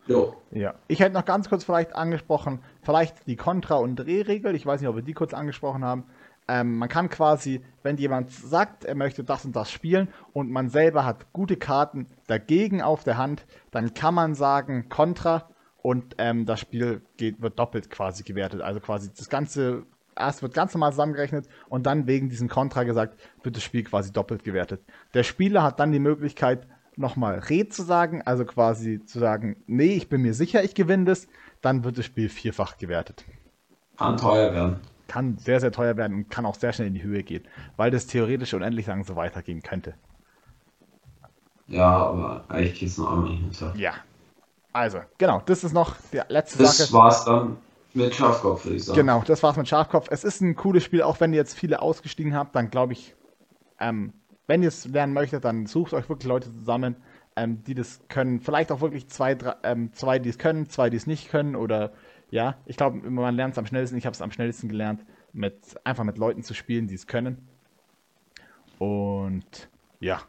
[0.07, 0.35] Jo.
[0.51, 0.73] Ja.
[0.87, 4.55] Ich hätte noch ganz kurz vielleicht angesprochen, vielleicht die Kontra- und Drehregel.
[4.55, 6.05] Ich weiß nicht, ob wir die kurz angesprochen haben.
[6.47, 10.69] ähm, man kann quasi, wenn jemand sagt, er möchte das und das spielen und man
[10.69, 15.47] selber hat gute Karten dagegen auf der Hand, dann kann man sagen Contra
[15.81, 18.61] und ähm, das Spiel geht, wird doppelt quasi gewertet.
[18.61, 19.83] Also quasi das ganze,
[20.15, 24.11] erst wird ganz normal zusammengerechnet und dann wegen diesem Contra gesagt, wird das Spiel quasi
[24.11, 24.81] doppelt gewertet.
[25.13, 29.93] Der Spieler hat dann die Möglichkeit, nochmal Red zu sagen, also quasi zu sagen, nee,
[29.93, 31.27] ich bin mir sicher, ich gewinne das,
[31.61, 33.23] dann wird das Spiel vierfach gewertet.
[33.97, 37.03] Kann teuer werden kann sehr, sehr teuer werden und kann auch sehr schnell in die
[37.03, 37.43] Höhe gehen,
[37.75, 39.95] weil das theoretisch unendlich lang so weitergehen könnte.
[41.67, 43.73] Ja, aber eigentlich geht es noch hinter.
[43.75, 43.93] Ja.
[44.79, 46.83] Also, genau, das ist noch die letzte das Sache.
[46.83, 47.57] Das war's dann
[47.93, 48.97] mit Schafkopf, würde ich sagen.
[48.97, 50.07] Genau, das war's mit Schafkopf.
[50.09, 53.13] Es ist ein cooles Spiel, auch wenn ihr jetzt viele ausgestiegen habt, dann glaube ich,
[53.81, 54.13] ähm,
[54.47, 56.95] wenn ihr es lernen möchtet, dann sucht euch wirklich Leute zusammen,
[57.35, 58.39] ähm, die das können.
[58.39, 61.57] Vielleicht auch wirklich zwei, drei, ähm, zwei die es können, zwei, die es nicht können
[61.57, 61.91] oder
[62.31, 63.97] ja, ich glaube, man lernt es am schnellsten.
[63.97, 65.03] Ich habe es am schnellsten gelernt,
[65.33, 67.49] mit, einfach mit Leuten zu spielen, die es können.
[68.77, 69.67] Und
[69.99, 70.21] ja,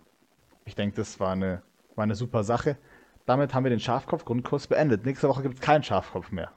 [0.64, 1.62] ich denke, das war eine,
[1.94, 2.78] war eine super Sache.
[3.30, 5.06] Damit haben wir den Schafkopf-Grundkurs beendet.
[5.06, 6.50] Nächste Woche gibt es keinen Schafkopf mehr.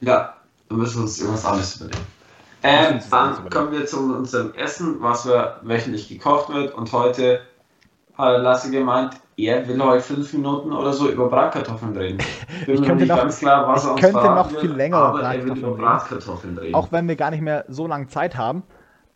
[0.00, 0.32] Ja,
[0.70, 2.06] wir müssen uns irgendwas anderes überlegen.
[2.62, 6.72] Ähm, dann kommen wir zu unserem Essen, was wir wöchentlich gekocht wird.
[6.72, 7.42] Und heute
[8.14, 12.18] hat Lasse gemeint, er will heute fünf Minuten oder so über Bratkartoffeln reden.
[12.66, 16.74] ich könnte noch, klar, was ich könnte noch viel länger aber Bratkartoffeln, über Bratkartoffeln reden.
[16.74, 18.62] Auch wenn wir gar nicht mehr so lange Zeit haben.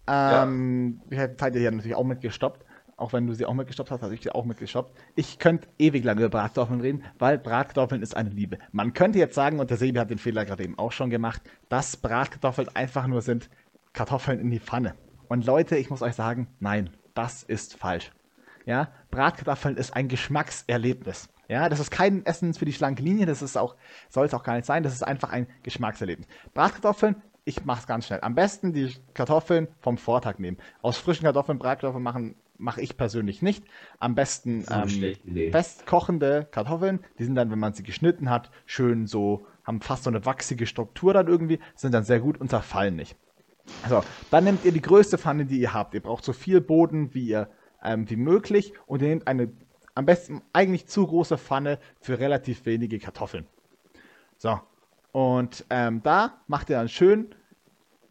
[0.06, 1.12] Ähm, ja.
[1.12, 2.66] Ich hätte Zeit hier natürlich auch mitgestoppt.
[2.98, 4.92] Auch wenn du sie auch mitgestoppt hast, habe ich sie auch mitgestoppt.
[5.14, 8.58] Ich könnte ewig lange über Bratkartoffeln reden, weil Bratkartoffeln ist eine Liebe.
[8.72, 11.40] Man könnte jetzt sagen, und der Sebi hat den Fehler gerade eben auch schon gemacht,
[11.68, 13.48] dass Bratkartoffeln einfach nur sind
[13.92, 14.96] Kartoffeln in die Pfanne.
[15.28, 18.10] Und Leute, ich muss euch sagen, nein, das ist falsch.
[18.66, 21.28] Ja, Bratkartoffeln ist ein Geschmackserlebnis.
[21.46, 23.76] Ja, das ist kein Essen für die schlanke Linie, das ist auch,
[24.08, 26.26] soll es auch gar nicht sein, das ist einfach ein Geschmackserlebnis.
[26.52, 28.20] Bratkartoffeln, ich mache es ganz schnell.
[28.22, 30.58] Am besten die Kartoffeln vom Vortag nehmen.
[30.82, 33.64] Aus frischen Kartoffeln Bratkartoffeln machen mache ich persönlich nicht.
[33.98, 39.46] Am besten ähm, festkochende Kartoffeln, die sind dann, wenn man sie geschnitten hat, schön so,
[39.64, 43.16] haben fast so eine wachsige Struktur dann irgendwie, sind dann sehr gut und zerfallen nicht.
[43.82, 45.94] Also, dann nehmt ihr die größte Pfanne, die ihr habt.
[45.94, 47.48] Ihr braucht so viel Boden, wie ihr
[47.82, 49.50] ähm, wie möglich und ihr nehmt eine
[49.94, 53.46] am besten eigentlich zu große Pfanne für relativ wenige Kartoffeln.
[54.36, 54.60] So,
[55.10, 57.34] und ähm, da macht ihr dann schön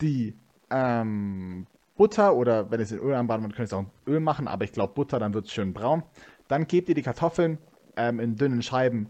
[0.02, 0.36] die
[0.70, 1.66] ähm,
[1.98, 4.48] Butter oder wenn es in Öl anbaut, dann könnt ihr es auch in Öl machen,
[4.48, 6.04] aber ich glaube Butter, dann wird es schön braun.
[6.48, 7.58] Dann gebt ihr die Kartoffeln
[7.98, 9.10] ähm, in dünnen Scheiben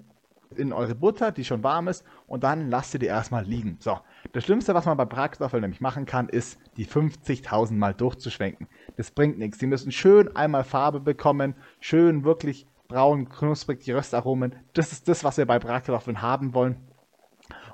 [0.56, 3.78] in eure Butter, die schon warm ist, und dann lasst ihr die erstmal liegen.
[3.80, 4.00] So,
[4.32, 8.68] das Schlimmste, was man bei Bratkartoffeln nämlich machen kann, ist, die 50.000 Mal durchzuschwenken.
[8.96, 9.58] Das bringt nichts.
[9.58, 14.56] Die müssen schön einmal Farbe bekommen, schön wirklich braun, knusprig, die Röstaromen.
[14.74, 16.78] Das ist das, was wir bei Bratkartoffeln haben wollen.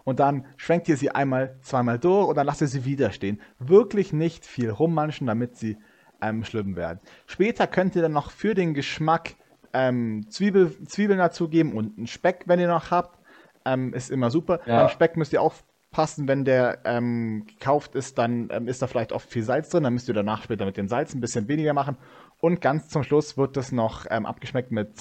[0.03, 3.39] Und dann schwenkt ihr sie einmal, zweimal durch und dann lasst ihr sie wieder stehen.
[3.59, 5.77] Wirklich nicht viel rummanschen, damit sie
[6.21, 6.99] ähm, schlimm werden.
[7.25, 9.35] Später könnt ihr dann noch für den Geschmack
[9.73, 13.19] ähm, Zwiebel, Zwiebeln dazugeben und einen Speck, wenn ihr noch habt.
[13.65, 14.59] Ähm, ist immer super.
[14.65, 14.81] Ja.
[14.81, 19.13] Beim Speck müsst ihr aufpassen, wenn der ähm, gekauft ist, dann ähm, ist da vielleicht
[19.13, 19.83] oft viel Salz drin.
[19.83, 21.97] Dann müsst ihr danach später mit dem Salz ein bisschen weniger machen.
[22.39, 24.91] Und ganz zum Schluss wird das noch ähm, abgeschmeckt mit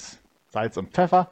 [0.47, 1.31] Salz und Pfeffer.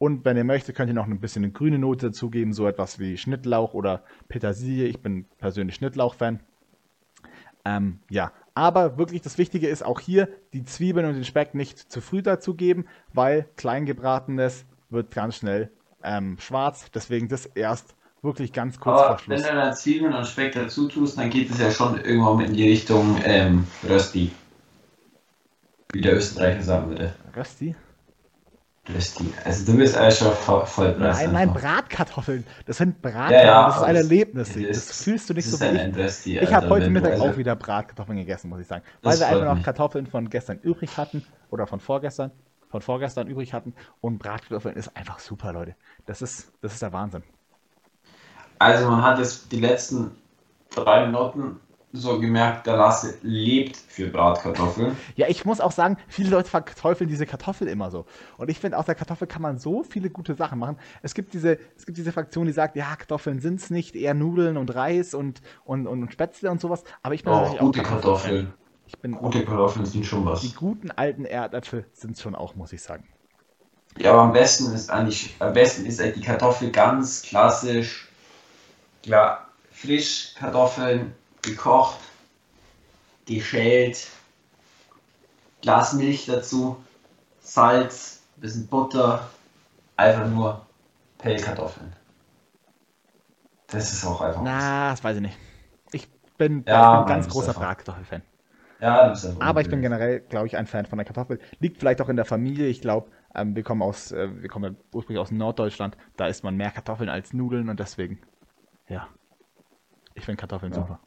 [0.00, 2.98] Und wenn ihr möchtet, könnt ihr noch ein bisschen eine grüne Note dazugeben, so etwas
[2.98, 4.86] wie Schnittlauch oder Petersilie.
[4.86, 6.40] Ich bin persönlich Schnittlauch-Fan.
[7.66, 11.78] Ähm, ja, aber wirklich das Wichtige ist auch hier, die Zwiebeln und den Speck nicht
[11.78, 15.70] zu früh dazugeben, weil kleingebratenes wird ganz schnell
[16.02, 16.90] ähm, schwarz.
[16.94, 19.42] Deswegen das erst wirklich ganz kurz Aber vor Schluss.
[19.42, 22.54] Wenn du dann Zwiebeln und Speck dazu tust, dann geht es ja schon irgendwann in
[22.54, 24.30] die Richtung ähm, Rösti.
[25.92, 27.12] Wie der Österreicher sagen würde.
[27.36, 27.76] Rösti?
[29.44, 32.46] Also du bist eigentlich schon voll, voll Nein, nein, Bratkartoffeln.
[32.66, 33.46] Das sind Bratkartoffeln.
[33.46, 34.52] Ja, ja, das ist ein Erlebnis.
[34.54, 36.42] Das, das fühlst du nicht so wie ich.
[36.42, 38.82] Ich habe heute Mittag also auch wieder Bratkartoffeln gegessen, muss ich sagen.
[39.02, 41.24] Weil wir einfach noch Kartoffeln von gestern übrig hatten.
[41.50, 42.30] Oder von vorgestern.
[42.68, 43.74] Von vorgestern übrig hatten.
[44.00, 45.74] Und Bratkartoffeln ist einfach super, Leute.
[46.06, 47.22] Das ist, das ist der Wahnsinn.
[48.58, 50.12] Also man hat jetzt die letzten
[50.74, 51.60] drei Minuten
[51.92, 54.96] so gemerkt, der Lasse lebt für Bratkartoffeln.
[55.16, 58.06] Ja, ich muss auch sagen, viele Leute verteufeln diese Kartoffel immer so.
[58.36, 60.76] Und ich finde, aus der Kartoffel kann man so viele gute Sachen machen.
[61.02, 64.14] Es gibt diese, es gibt diese Fraktion, die sagt, ja, Kartoffeln sind es nicht, eher
[64.14, 66.84] Nudeln und Reis und, und, und Spätzle und sowas.
[67.02, 68.52] Aber ich bin oh, gute auch Kartoffeln.
[68.86, 70.42] Ich bin gute Kartoffeln sind schon was.
[70.42, 73.08] Die guten alten Erdäpfel sind es schon auch, muss ich sagen.
[73.98, 78.08] Ja, aber am besten ist eigentlich, am besten ist halt die Kartoffel ganz klassisch,
[79.02, 81.98] klar, frisch Kartoffeln gekocht,
[83.26, 84.10] geschält,
[85.62, 86.76] Glas Milch dazu,
[87.42, 89.30] Salz, bisschen Butter,
[89.96, 90.66] einfach nur
[91.18, 91.92] Pellkartoffeln.
[93.68, 94.42] Das ist auch einfach.
[94.42, 95.38] Na, das weiß ich nicht.
[95.92, 98.22] Ich bin, Ja, ich bin Mann, ganz großer Bratkartoffel-Fan.
[98.80, 101.40] Ja, Aber ich bin generell, glaube ich, ein Fan von der Kartoffel.
[101.60, 102.66] Liegt vielleicht auch in der Familie.
[102.68, 105.96] Ich glaube, ähm, wir kommen aus, äh, wir kommen ja ursprünglich aus Norddeutschland.
[106.16, 108.20] Da isst man mehr Kartoffeln als Nudeln und deswegen,
[108.88, 109.08] ja,
[110.14, 110.76] ich finde Kartoffeln Ja.
[110.76, 111.00] super.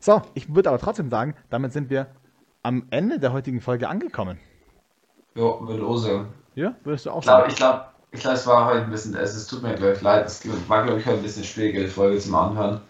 [0.00, 2.06] So, ich würde aber trotzdem sagen, damit sind wir
[2.62, 4.38] am Ende der heutigen Folge angekommen.
[5.34, 6.28] Ja, würde auch sagen.
[6.54, 7.50] Ja, würdest du auch sagen?
[7.50, 10.26] ich glaube, ich glaub, es war heute ein bisschen, es, es tut mir gleich leid,
[10.26, 12.80] es war, glaube ich, heute ein bisschen schwierige Folge zum Anhören.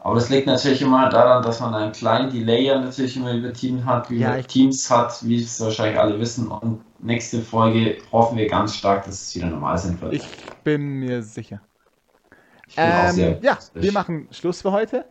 [0.00, 3.84] Aber das liegt natürlich immer daran, dass man einen kleinen Delay natürlich immer über Team
[3.84, 6.48] hat, wie Ja, Teams hat, wie es wahrscheinlich alle wissen.
[6.48, 10.14] Und nächste Folge hoffen wir ganz stark, dass es wieder normal sein wird.
[10.14, 10.26] Ich
[10.64, 11.60] bin mir sicher.
[12.66, 15.04] Ich bin Ähm, ja, wir machen Schluss für heute.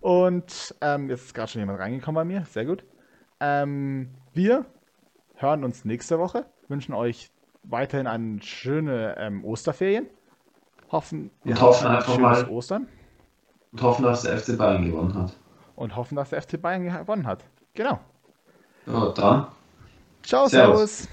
[0.00, 2.44] Und ähm, jetzt ist gerade schon jemand reingekommen bei mir.
[2.46, 2.84] Sehr gut.
[3.40, 4.64] Ähm, wir
[5.34, 6.46] hören uns nächste Woche.
[6.68, 7.30] Wünschen euch
[7.62, 10.06] weiterhin eine schöne ähm, Osterferien.
[10.90, 12.88] Hoffen, ihr Und hoffen ein einfach schönes mal- Ostern.
[13.72, 15.36] Und hoffen, dass der FC Bayern gewonnen hat.
[15.76, 17.44] Und hoffen, dass der FC Bayern gewonnen hat.
[17.74, 18.00] Genau.
[18.86, 19.46] Ja, dann.
[20.22, 21.04] Ciao, Servus.
[21.04, 21.08] servus.